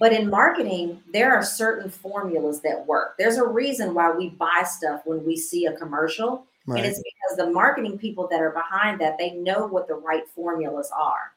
[0.00, 3.14] but in marketing, there are certain formulas that work.
[3.16, 6.44] There's a reason why we buy stuff when we see a commercial.
[6.66, 6.78] Right.
[6.78, 10.28] And it's because the marketing people that are behind that, they know what the right
[10.28, 11.32] formulas are.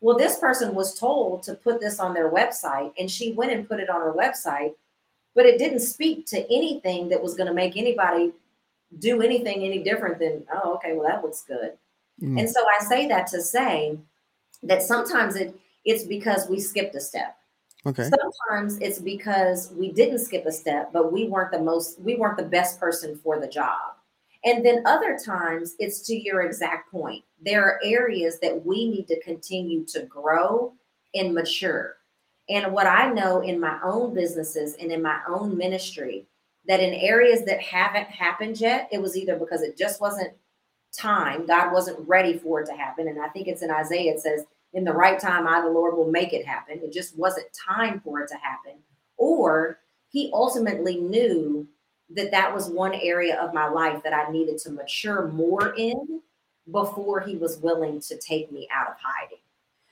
[0.00, 3.68] Well, this person was told to put this on their website, and she went and
[3.68, 4.74] put it on her website,
[5.34, 8.32] but it didn't speak to anything that was going to make anybody
[8.98, 11.72] do anything any different than, oh, okay, well, that looks good.
[12.22, 12.40] Mm.
[12.40, 13.98] And so I say that to say
[14.62, 15.54] that sometimes it
[15.84, 17.36] it's because we skipped a step.
[17.86, 18.02] Okay.
[18.02, 22.36] Sometimes it's because we didn't skip a step, but we weren't the most we weren't
[22.36, 23.94] the best person for the job.
[24.44, 27.24] And then other times it's to your exact point.
[27.44, 30.72] There are areas that we need to continue to grow
[31.14, 31.96] and mature.
[32.48, 36.26] And what I know in my own businesses and in my own ministry,
[36.66, 40.32] that in areas that haven't happened yet, it was either because it just wasn't
[40.96, 41.46] time.
[41.46, 43.08] God wasn't ready for it to happen.
[43.08, 45.96] And I think it's in Isaiah, it says, in the right time, I, the Lord,
[45.96, 46.80] will make it happen.
[46.82, 48.74] It just wasn't time for it to happen.
[49.16, 51.66] Or he ultimately knew
[52.14, 56.20] that that was one area of my life that I needed to mature more in
[56.70, 59.38] before he was willing to take me out of hiding.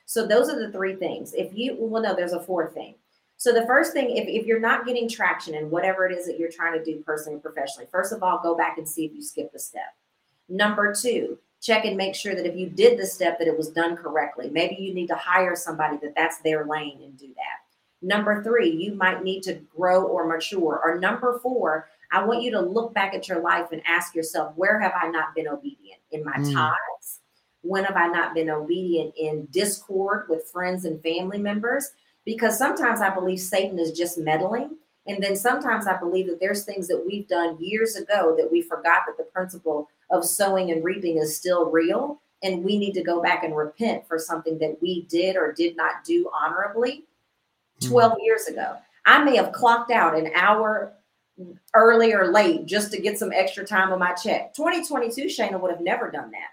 [0.07, 1.35] So those are the three things.
[1.35, 2.95] If you, well, no, there's a fourth thing.
[3.37, 6.39] So the first thing, if, if you're not getting traction in whatever it is that
[6.39, 9.15] you're trying to do personally and professionally, first of all, go back and see if
[9.15, 9.95] you skipped a step.
[10.49, 13.69] Number two, check and make sure that if you did the step that it was
[13.69, 14.51] done correctly.
[14.51, 17.63] Maybe you need to hire somebody that that's their lane and do that.
[18.01, 20.81] Number three, you might need to grow or mature.
[20.83, 24.53] Or number four, I want you to look back at your life and ask yourself,
[24.57, 26.53] where have I not been obedient in my mm.
[26.53, 27.21] tithes?
[27.63, 31.91] When have I not been obedient in discord with friends and family members?
[32.25, 34.77] Because sometimes I believe Satan is just meddling
[35.09, 38.61] and then sometimes I believe that there's things that we've done years ago that we
[38.61, 42.21] forgot that the principle of sowing and reaping is still real.
[42.43, 45.77] And we need to go back and repent for something that we did or did
[45.77, 47.07] not do honorably
[47.81, 47.89] hmm.
[47.89, 48.17] 12 mm.
[48.23, 48.77] years ago.
[49.07, 50.93] I may have clocked out an hour
[51.75, 54.55] early or late just to get some extra time on my check.
[54.55, 56.51] 2022, Shana would have never done that.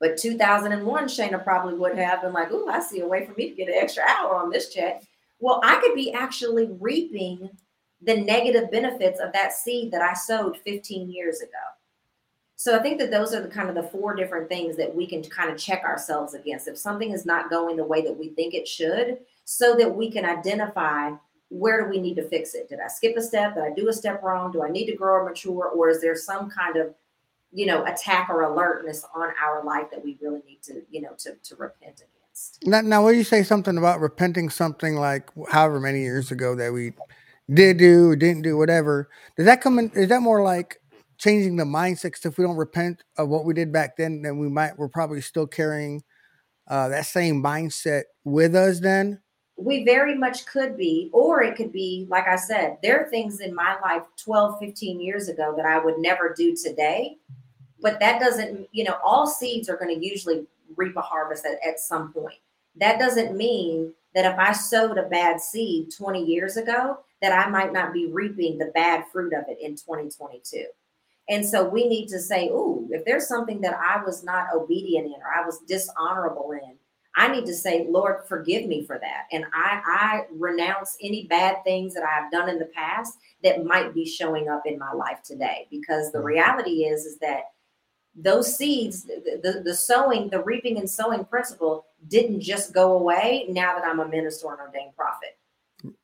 [0.00, 3.50] But 2001, Shana probably would have been like, "Ooh, I see a way for me
[3.50, 5.02] to get an extra hour on this check."
[5.38, 7.50] Well, I could be actually reaping
[8.02, 11.50] the negative benefits of that seed that I sowed 15 years ago.
[12.56, 15.06] So I think that those are the kind of the four different things that we
[15.06, 16.68] can kind of check ourselves against.
[16.68, 20.10] If something is not going the way that we think it should, so that we
[20.10, 21.12] can identify
[21.50, 22.68] where do we need to fix it?
[22.68, 23.54] Did I skip a step?
[23.54, 24.52] Did I do a step wrong?
[24.52, 25.66] Do I need to grow or mature?
[25.66, 26.94] Or is there some kind of,
[27.52, 31.10] you know, attack or alertness on our life that we really need to, you know,
[31.18, 32.58] to, to repent against?
[32.64, 36.72] Now, now, will you say something about repenting something like however many years ago that
[36.72, 36.92] we
[37.52, 39.10] did do, didn't do, whatever?
[39.36, 39.90] Does that come in?
[39.90, 40.80] Is that more like
[41.20, 42.24] changing the mindset.
[42.24, 45.20] If we don't repent of what we did back then, then we might we're probably
[45.20, 46.02] still carrying
[46.66, 48.80] uh, that same mindset with us.
[48.80, 49.20] Then
[49.60, 53.40] we very much could be, or it could be like I said, there are things
[53.40, 57.18] in my life 12, 15 years ago that I would never do today.
[57.82, 60.46] But that doesn't, you know, all seeds are going to usually
[60.76, 62.38] reap a harvest at, at some point.
[62.76, 67.48] That doesn't mean that if I sowed a bad seed 20 years ago, that I
[67.48, 70.64] might not be reaping the bad fruit of it in 2022.
[71.28, 75.06] And so we need to say, ooh, if there's something that I was not obedient
[75.06, 76.74] in or I was dishonorable in,
[77.16, 79.26] I need to say, Lord, forgive me for that.
[79.32, 83.94] And I, I renounce any bad things that I've done in the past that might
[83.94, 85.66] be showing up in my life today.
[85.70, 86.24] Because the mm.
[86.24, 87.44] reality is, is that
[88.14, 93.46] those seeds, the, the, the sowing, the reaping and sowing principle didn't just go away
[93.48, 95.36] now that I'm a minister and ordained prophet.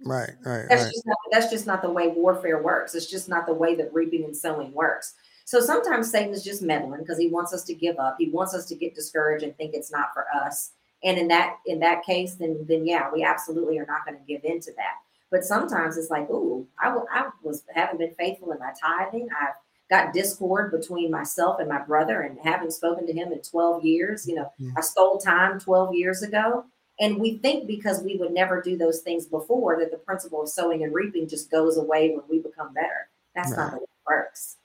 [0.04, 0.66] Right, right.
[0.68, 0.92] That's right.
[0.92, 2.94] just not, that's just not the way warfare works.
[2.94, 5.14] It's just not the way that reaping and sowing works.
[5.44, 8.16] So sometimes Satan is just meddling because he wants us to give up.
[8.18, 10.72] He wants us to get discouraged and think it's not for us.
[11.04, 14.24] And in that in that case, then then yeah, we absolutely are not going to
[14.24, 14.94] give in to that.
[15.30, 19.28] But sometimes it's like, ooh, I, w- I was haven't been faithful in my tithing.
[19.40, 19.54] I've
[19.90, 24.26] got discord between myself and my brother, and haven't spoken to him in 12 years.
[24.26, 24.72] You know, mm.
[24.76, 26.64] I stole time 12 years ago.
[26.98, 30.48] And we think because we would never do those things before that the principle of
[30.48, 33.08] sowing and reaping just goes away when we become better.
[33.34, 33.58] That's right.
[33.58, 34.56] not how it works.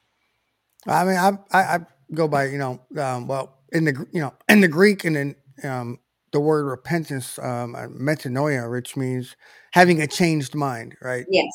[0.87, 1.79] I mean, I, I, I
[2.13, 5.35] go by you know, um, well, in the you know, in the Greek and in
[5.63, 5.99] um,
[6.31, 9.35] the word repentance, um, metanoia, which means
[9.71, 11.25] having a changed mind, right?
[11.29, 11.51] Yes.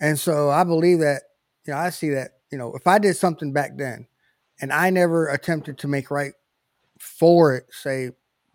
[0.00, 1.22] And so I believe that
[1.66, 4.06] you know, I see that you know, if I did something back then,
[4.60, 6.32] and I never attempted to make right
[6.98, 8.10] for it, say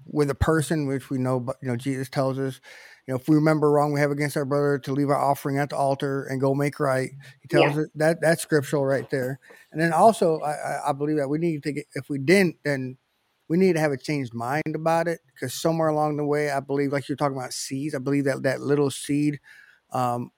[0.05, 2.59] with a person, which we know, but you know, Jesus tells us,
[3.07, 5.57] you know, if we remember wrong we have against our brother, to leave our offering
[5.57, 7.11] at the altar and go make right.
[7.41, 7.81] He tells yeah.
[7.81, 9.39] us that that's scriptural right there.
[9.71, 12.97] And then also, I, I believe that we need to get if we didn't, then
[13.47, 16.59] we need to have a changed mind about it because somewhere along the way, I
[16.59, 19.39] believe, like you're talking about seeds, I believe that that little seed
[19.91, 20.31] um,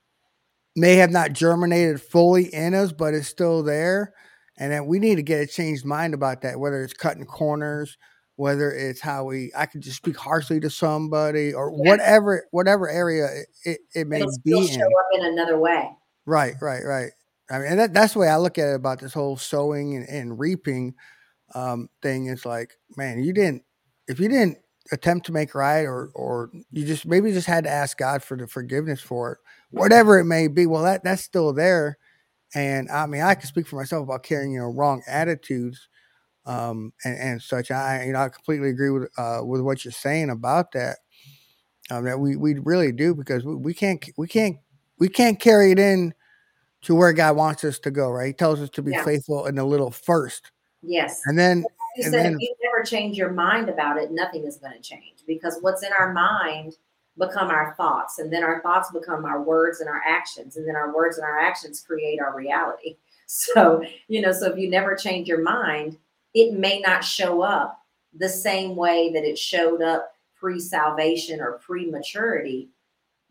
[0.76, 4.13] may have not germinated fully in us, but it's still there.
[4.58, 7.98] And then we need to get a changed mind about that, whether it's cutting corners,
[8.36, 11.91] whether it's how we I can just speak harshly to somebody or yeah.
[11.91, 13.28] whatever whatever area
[13.63, 14.82] it, it, may It'll be show in.
[14.82, 15.89] up in another way.
[16.26, 17.12] Right, right, right.
[17.50, 20.08] I mean, that, that's the way I look at it about this whole sowing and,
[20.10, 20.96] and reaping
[21.56, 22.28] um, thing.
[22.28, 23.64] Is like, man, you didn't
[24.08, 24.58] if you didn't
[24.92, 28.38] attempt to make right, or or you just maybe just had to ask God for
[28.38, 29.38] the forgiveness for it,
[29.72, 30.66] whatever it may be.
[30.66, 31.98] Well, that that's still there.
[32.56, 35.90] And I mean, I can speak for myself about carrying you know wrong attitudes
[36.46, 37.72] um, and, and such.
[37.72, 40.98] I you know I completely agree with uh, with what you're saying about that.
[41.90, 44.58] Um, that we we really do because we, we can't we can't
[45.00, 46.14] we can't carry it in
[46.84, 48.10] to where God wants us to go.
[48.10, 48.28] Right?
[48.28, 50.52] He tells us to be faithful in the little first.
[50.82, 51.22] Yes.
[51.26, 54.46] And then you and said then, if you never change your mind about it, nothing
[54.46, 56.78] is going to change because what's in our mind
[57.18, 60.76] become our thoughts, and then our thoughts become our words and our actions, and then
[60.76, 62.98] our words and our actions create our reality.
[63.30, 65.98] So you know, so if you never change your mind,
[66.34, 67.78] it may not show up
[68.16, 72.70] the same way that it showed up pre salvation or pre maturity,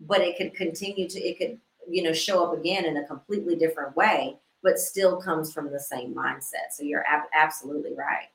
[0.00, 3.56] but it could continue to, it could, you know, show up again in a completely
[3.56, 6.72] different way, but still comes from the same mindset.
[6.74, 8.28] So you're ab- absolutely right.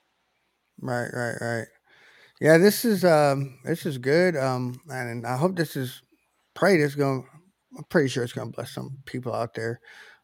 [0.80, 1.68] Right, right, right.
[2.42, 4.36] Yeah, this is um this is good.
[4.36, 6.02] Um and I hope this is
[6.56, 7.28] pray this going
[7.78, 9.80] I'm pretty sure it's gonna bless some people out there.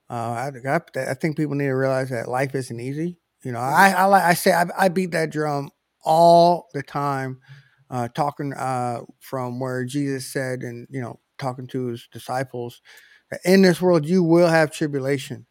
[0.10, 0.82] Uh I, I,
[1.12, 3.20] I think people need to realize that life isn't easy.
[3.44, 5.72] You know, I I I say I, I beat that drum
[6.06, 7.40] all the time,
[7.90, 12.82] uh, talking uh, from where Jesus said, and you know, talking to his disciples,
[13.46, 15.47] in this world you will have tribulation,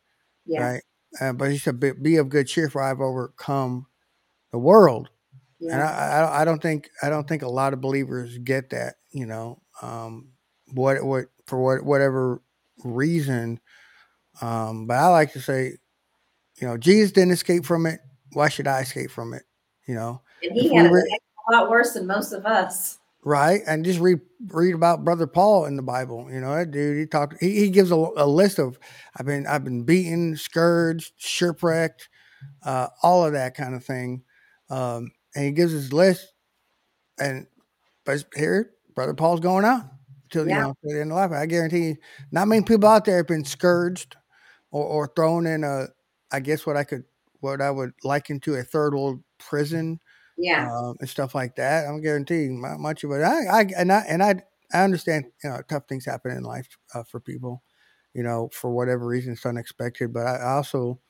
[0.49, 0.83] right?
[1.21, 3.87] Uh, but he said, be, "Be of good cheer, for I've overcome
[4.53, 5.09] the world."
[5.59, 5.73] Yeah.
[5.73, 8.97] And I, I, I don't think I don't think a lot of believers get that.
[9.11, 10.29] You know, um,
[10.73, 12.43] what what for what whatever
[12.85, 13.61] reason.
[14.41, 15.77] Um, but I like to say,
[16.61, 18.01] you know, Jesus didn't escape from it.
[18.33, 19.45] Why should I escape from it?
[19.87, 21.19] You know, and he had re-
[21.49, 22.99] a lot worse than most of us.
[23.27, 24.21] Right, and just read
[24.53, 26.29] read about Brother Paul in the Bible.
[26.31, 26.97] You know, that dude.
[26.97, 27.35] He talked.
[27.41, 28.79] He, he gives a, a list of
[29.17, 32.09] I've been I've been beaten, scourged, shipwrecked,
[32.63, 34.23] uh, all of that kind of thing.
[34.71, 36.35] Um, and he gives his list,
[37.19, 37.49] and
[38.05, 39.87] but here, brother Paul's going out
[40.31, 40.59] till yeah.
[40.59, 41.33] you know till the end of life.
[41.33, 41.97] I guarantee you,
[42.31, 44.15] not many people out there have been scourged
[44.71, 45.87] or, or thrown in a,
[46.31, 47.03] I guess what I could,
[47.41, 49.99] what I would liken to a third world prison,
[50.37, 51.87] yeah, um, and stuff like that.
[51.87, 53.23] I'm guaranteeing much of it.
[53.23, 56.69] I, I and I and I I understand, you know, tough things happen in life
[56.95, 57.63] uh, for people,
[58.15, 60.13] you know, for whatever reason it's unexpected.
[60.13, 61.01] But I also,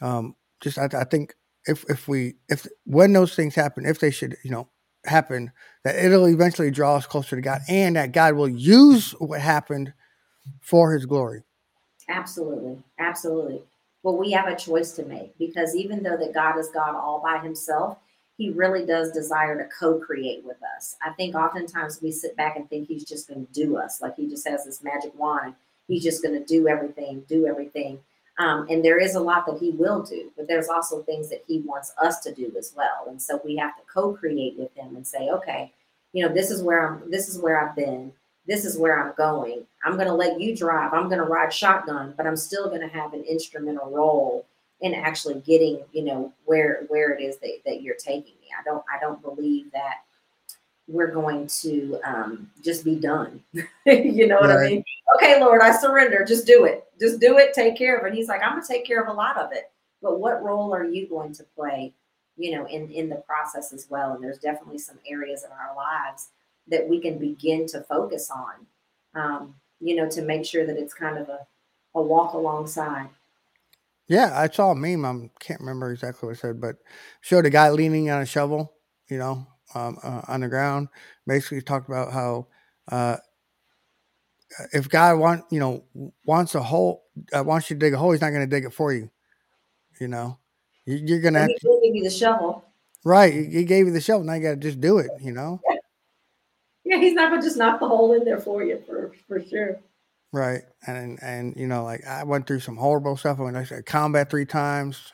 [0.00, 1.34] um, just I, I think
[1.66, 4.68] if if we if when those things happen, if they should, you know,
[5.04, 5.52] happen,
[5.84, 9.92] that it'll eventually draw us closer to God, and that God will use what happened
[10.62, 11.42] for His glory.
[12.08, 13.62] Absolutely, absolutely.
[14.02, 17.20] But we have a choice to make because even though that God is God all
[17.22, 17.98] by Himself,
[18.40, 20.96] he really does desire to co-create with us.
[21.04, 24.16] I think oftentimes we sit back and think he's just going to do us, like
[24.16, 25.54] he just has this magic wand.
[25.88, 27.98] He's just going to do everything, do everything.
[28.38, 31.44] Um, and there is a lot that he will do, but there's also things that
[31.46, 33.04] he wants us to do as well.
[33.08, 35.70] And so we have to co-create with him and say, okay,
[36.14, 37.10] you know, this is where I'm.
[37.10, 38.10] This is where I've been.
[38.46, 39.66] This is where I'm going.
[39.84, 40.94] I'm going to let you drive.
[40.94, 44.46] I'm going to ride shotgun, but I'm still going to have an instrumental role
[44.80, 48.48] in actually getting you know where where it is that, that you're taking me.
[48.58, 50.02] I don't i don't believe that
[50.88, 53.40] we're going to um, just be done.
[53.86, 54.66] You know what right.
[54.66, 54.84] i mean?
[55.16, 56.24] Okay lord i surrender.
[56.26, 56.84] Just do it.
[56.98, 57.52] Just do it.
[57.54, 58.14] Take care of it.
[58.14, 59.70] He's like i'm gonna take care of a lot of it.
[60.02, 61.92] But what role are you going to play
[62.36, 64.14] you know in in the process as well?
[64.14, 66.28] And there's definitely some areas in our lives
[66.68, 68.66] that we can begin to focus on
[69.14, 71.46] um, you know to make sure that it's kind of a,
[71.94, 73.08] a walk alongside
[74.10, 75.04] yeah, I saw a meme.
[75.04, 76.74] I can't remember exactly what it said, but
[77.20, 78.72] showed a guy leaning on a shovel,
[79.08, 80.88] you know, um, uh, on the ground.
[81.28, 82.48] Basically, talked about how
[82.90, 83.18] uh,
[84.72, 85.84] if God want you know
[86.26, 88.64] wants a hole, uh, wants you to dig a hole, He's not going to dig
[88.64, 89.08] it for you.
[90.00, 90.38] You know,
[90.86, 91.46] you, are going to.
[91.46, 92.64] He gave you the shovel.
[93.04, 94.24] Right, he gave you the shovel.
[94.24, 95.10] Now you got to just do it.
[95.20, 95.60] You know.
[95.70, 95.76] Yeah.
[96.84, 99.40] yeah, he's not going to just knock the hole in there for you for for
[99.40, 99.78] sure.
[100.32, 100.62] Right.
[100.86, 103.40] And and you know, like I went through some horrible stuff.
[103.40, 105.12] I went to combat three times,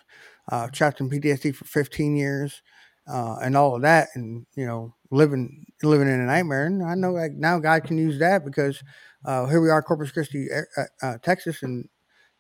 [0.53, 2.63] uh, trapped in PTSD for 15 years,
[3.09, 6.67] uh, and all of that, and you know, living living in a nightmare.
[6.67, 8.83] And I know like now God can use that because
[9.25, 11.89] uh, here we are, Corpus Christi, uh, uh, Texas, and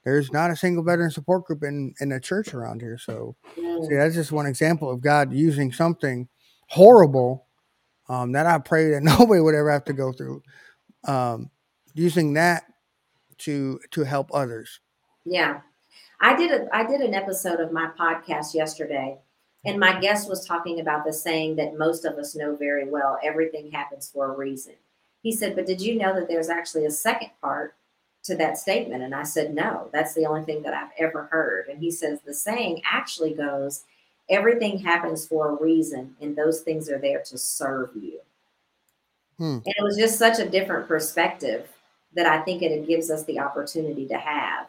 [0.05, 2.99] there's not a single veteran support group in in the church around here.
[2.99, 6.29] So, see, that's just one example of God using something
[6.68, 7.47] horrible
[8.09, 10.43] um, that I pray that nobody would ever have to go through.
[11.05, 11.51] Um,
[11.97, 12.64] using that
[13.38, 14.80] to to help others.
[15.24, 15.61] Yeah.
[16.20, 19.18] I did a I did an episode of my podcast yesterday
[19.64, 23.18] and my guest was talking about the saying that most of us know very well,
[23.22, 24.74] everything happens for a reason.
[25.22, 27.74] He said, "But did you know that there's actually a second part
[28.24, 31.68] to that statement?" And I said, "No, that's the only thing that I've ever heard."
[31.68, 33.84] And he says the saying actually goes,
[34.28, 38.20] "Everything happens for a reason and those things are there to serve you."
[39.38, 39.59] Hmm.
[39.66, 41.68] And it was just such a different perspective
[42.17, 44.67] that I think it gives us the opportunity to have.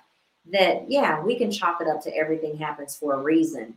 [0.52, 3.74] That, yeah, we can chalk it up to everything happens for a reason.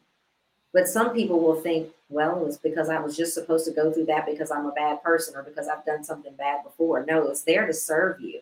[0.73, 3.93] But some people will think, well, it was because I was just supposed to go
[3.93, 7.05] through that because I'm a bad person or because I've done something bad before.
[7.07, 8.41] No, it's there to serve you.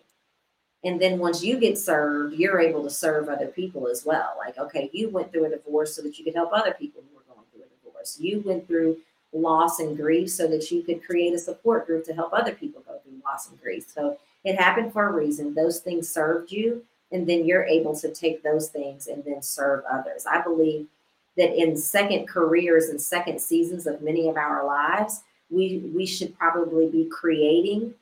[0.84, 4.34] And then once you get served, you're able to serve other people as well.
[4.38, 7.16] Like, okay, you went through a divorce so that you could help other people who
[7.16, 8.18] were going through a divorce.
[8.20, 8.98] You went through
[9.32, 12.82] loss and grief so that you could create a support group to help other people
[12.86, 13.86] go through loss and grief.
[13.92, 15.54] So it happened for a reason.
[15.54, 19.84] Those things served you, and then you're able to take those things and then serve
[19.90, 20.26] others.
[20.26, 20.86] I believe
[21.36, 26.36] that in second careers and second seasons of many of our lives, we we should
[26.38, 27.94] probably be creating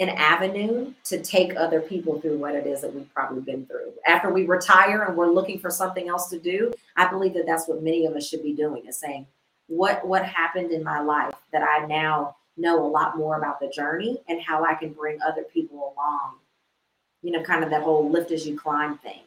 [0.00, 3.92] an avenue to take other people through what it is that we've probably been through.
[4.06, 7.68] After we retire and we're looking for something else to do, I believe that that's
[7.68, 9.26] what many of us should be doing is saying,
[9.68, 13.68] what what happened in my life that I now know a lot more about the
[13.68, 16.36] journey and how I can bring other people along.
[17.22, 19.20] You know, kind of that whole lift as you climb thing.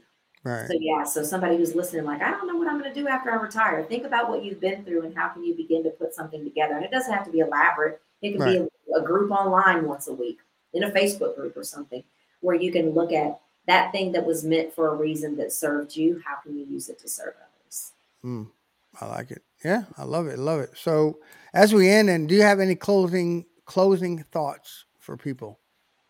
[0.44, 0.68] Right.
[0.68, 3.08] So yeah, so somebody who's listening, like, I don't know what I'm going to do
[3.08, 3.84] after I retire.
[3.84, 6.76] Think about what you've been through and how can you begin to put something together.
[6.76, 8.02] And it doesn't have to be elaborate.
[8.22, 8.60] It can right.
[8.60, 10.40] be a, a group online once a week
[10.74, 12.04] in a Facebook group or something
[12.42, 15.96] where you can look at that thing that was meant for a reason that served
[15.96, 16.22] you.
[16.26, 17.94] How can you use it to serve others?
[18.26, 18.48] Mm,
[19.00, 19.42] I like it.
[19.64, 20.40] Yeah, I love it.
[20.40, 20.72] Love it.
[20.76, 21.20] So
[21.54, 25.60] as we end, and do you have any closing closing thoughts for people?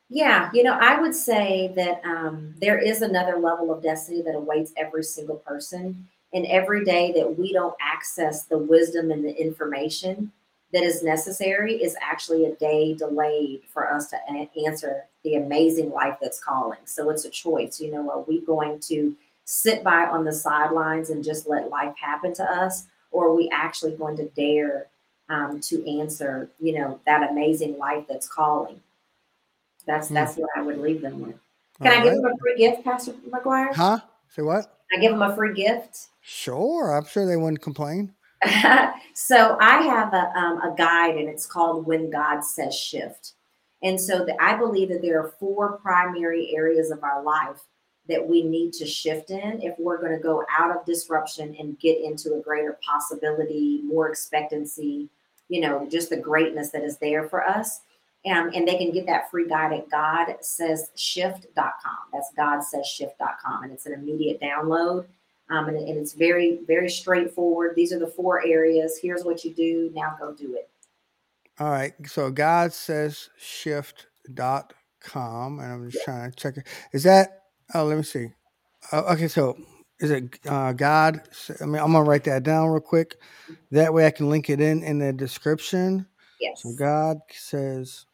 [0.10, 4.36] Yeah, you know, I would say that um, there is another level of destiny that
[4.36, 6.08] awaits every single person.
[6.34, 10.32] And every day that we don't access the wisdom and the information
[10.72, 15.92] that is necessary is actually a day delayed for us to a- answer the amazing
[15.92, 16.80] life that's calling.
[16.86, 17.80] So it's a choice.
[17.80, 21.96] You know, are we going to sit by on the sidelines and just let life
[21.98, 24.88] happen to us, or are we actually going to dare
[25.30, 28.82] um, to answer, you know, that amazing life that's calling?
[29.86, 30.16] That's Hmm.
[30.16, 31.36] that's what I would leave them with.
[31.82, 32.22] Can I give right.
[32.22, 33.74] them a free gift, Pastor McGuire?
[33.74, 34.00] Huh?
[34.30, 34.64] Say what?
[34.92, 36.08] Can I give them a free gift?
[36.22, 36.96] Sure.
[36.96, 38.14] I'm sure they wouldn't complain.
[39.14, 43.34] so I have a, um, a guide and it's called When God Says Shift.
[43.82, 47.62] And so the, I believe that there are four primary areas of our life
[48.10, 51.80] that we need to shift in if we're going to go out of disruption and
[51.80, 55.10] get into a greater possibility, more expectancy,
[55.48, 57.80] you know, just the greatness that is there for us.
[58.26, 61.98] Um, and they can get that free guide at godsaysshift.com.
[62.14, 63.64] That's godsaysshift.com.
[63.64, 65.06] And it's an immediate download.
[65.50, 67.76] Um, and, and it's very, very straightforward.
[67.76, 68.98] These are the four areas.
[69.02, 69.92] Here's what you do.
[69.94, 70.70] Now go do it.
[71.60, 71.94] All right.
[72.08, 74.70] So God says shift.com.
[75.60, 76.66] And I'm just trying to check it.
[76.94, 77.43] Is that,
[77.74, 78.28] oh, let me see.
[78.92, 79.28] Uh, okay.
[79.28, 79.58] So
[80.00, 81.22] is it uh, God?
[81.62, 83.16] I mean, I'm going to write that down real quick.
[83.72, 86.06] That way I can link it in in the description.
[86.40, 86.62] Yes.
[86.62, 88.06] So God says,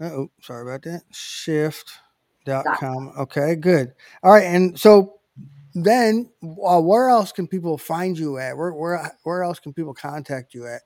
[0.00, 1.02] oh, sorry about that.
[1.10, 3.12] Shift.com.
[3.18, 3.92] Okay, good.
[4.22, 4.44] All right.
[4.44, 5.20] And so
[5.74, 8.56] then uh, where else can people find you at?
[8.56, 10.82] Where, where, where else can people contact you at?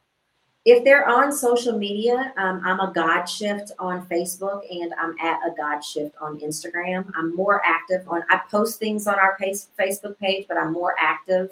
[0.64, 5.40] If they're on social media, um, I'm a God Shift on Facebook and I'm at
[5.44, 7.10] a God Shift on Instagram.
[7.16, 10.94] I'm more active on, I post things on our page, Facebook page, but I'm more
[11.00, 11.50] active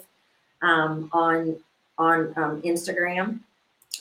[0.61, 1.57] um, on
[1.97, 3.39] on um, Instagram.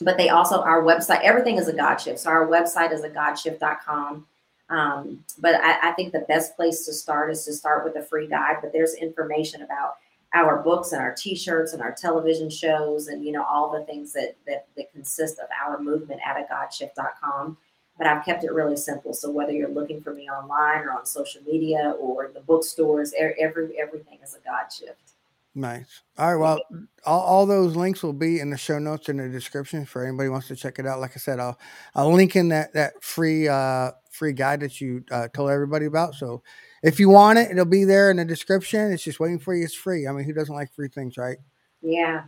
[0.00, 2.20] But they also, our website, everything is a God Shift.
[2.20, 4.26] So our website is a godshift.com.
[4.70, 8.02] Um, but I, I think the best place to start is to start with a
[8.02, 8.58] free guide.
[8.62, 9.96] But there's information about
[10.34, 14.12] our books and our t-shirts and our television shows and you know all the things
[14.12, 17.56] that that, that consist of our movement at a godshift.com
[17.98, 21.04] but i've kept it really simple so whether you're looking for me online or on
[21.04, 25.10] social media or the bookstores every everything is a god shift
[25.52, 26.02] Nice.
[26.16, 26.40] All right.
[26.40, 26.60] Well,
[27.04, 30.28] all, all those links will be in the show notes in the description for anybody
[30.28, 31.00] wants to check it out.
[31.00, 31.58] Like I said, I'll
[31.94, 36.14] I'll link in that that free uh free guide that you uh, told everybody about.
[36.14, 36.42] So
[36.82, 38.92] if you want it, it'll be there in the description.
[38.92, 39.64] It's just waiting for you.
[39.64, 40.06] It's free.
[40.06, 41.38] I mean, who doesn't like free things, right?
[41.82, 42.24] yeah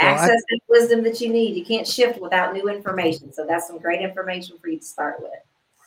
[0.00, 3.44] So I- access and wisdom that you need you can't shift without new information so
[3.46, 5.32] that's some great information for you to start with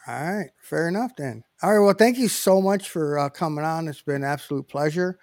[0.07, 1.43] All right, fair enough then.
[1.63, 3.87] All right, well, thank you so much for uh, coming on.
[3.87, 5.17] It's been an absolute pleasure,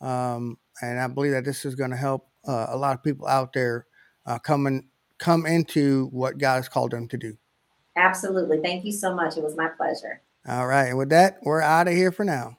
[0.00, 3.28] um, and I believe that this is going to help uh, a lot of people
[3.28, 3.86] out there
[4.26, 4.82] uh, come
[5.18, 7.36] come into what God has called them to do.
[7.96, 11.88] absolutely thank you so much it was my pleasure All right, with that, we're out
[11.88, 12.56] of here for now.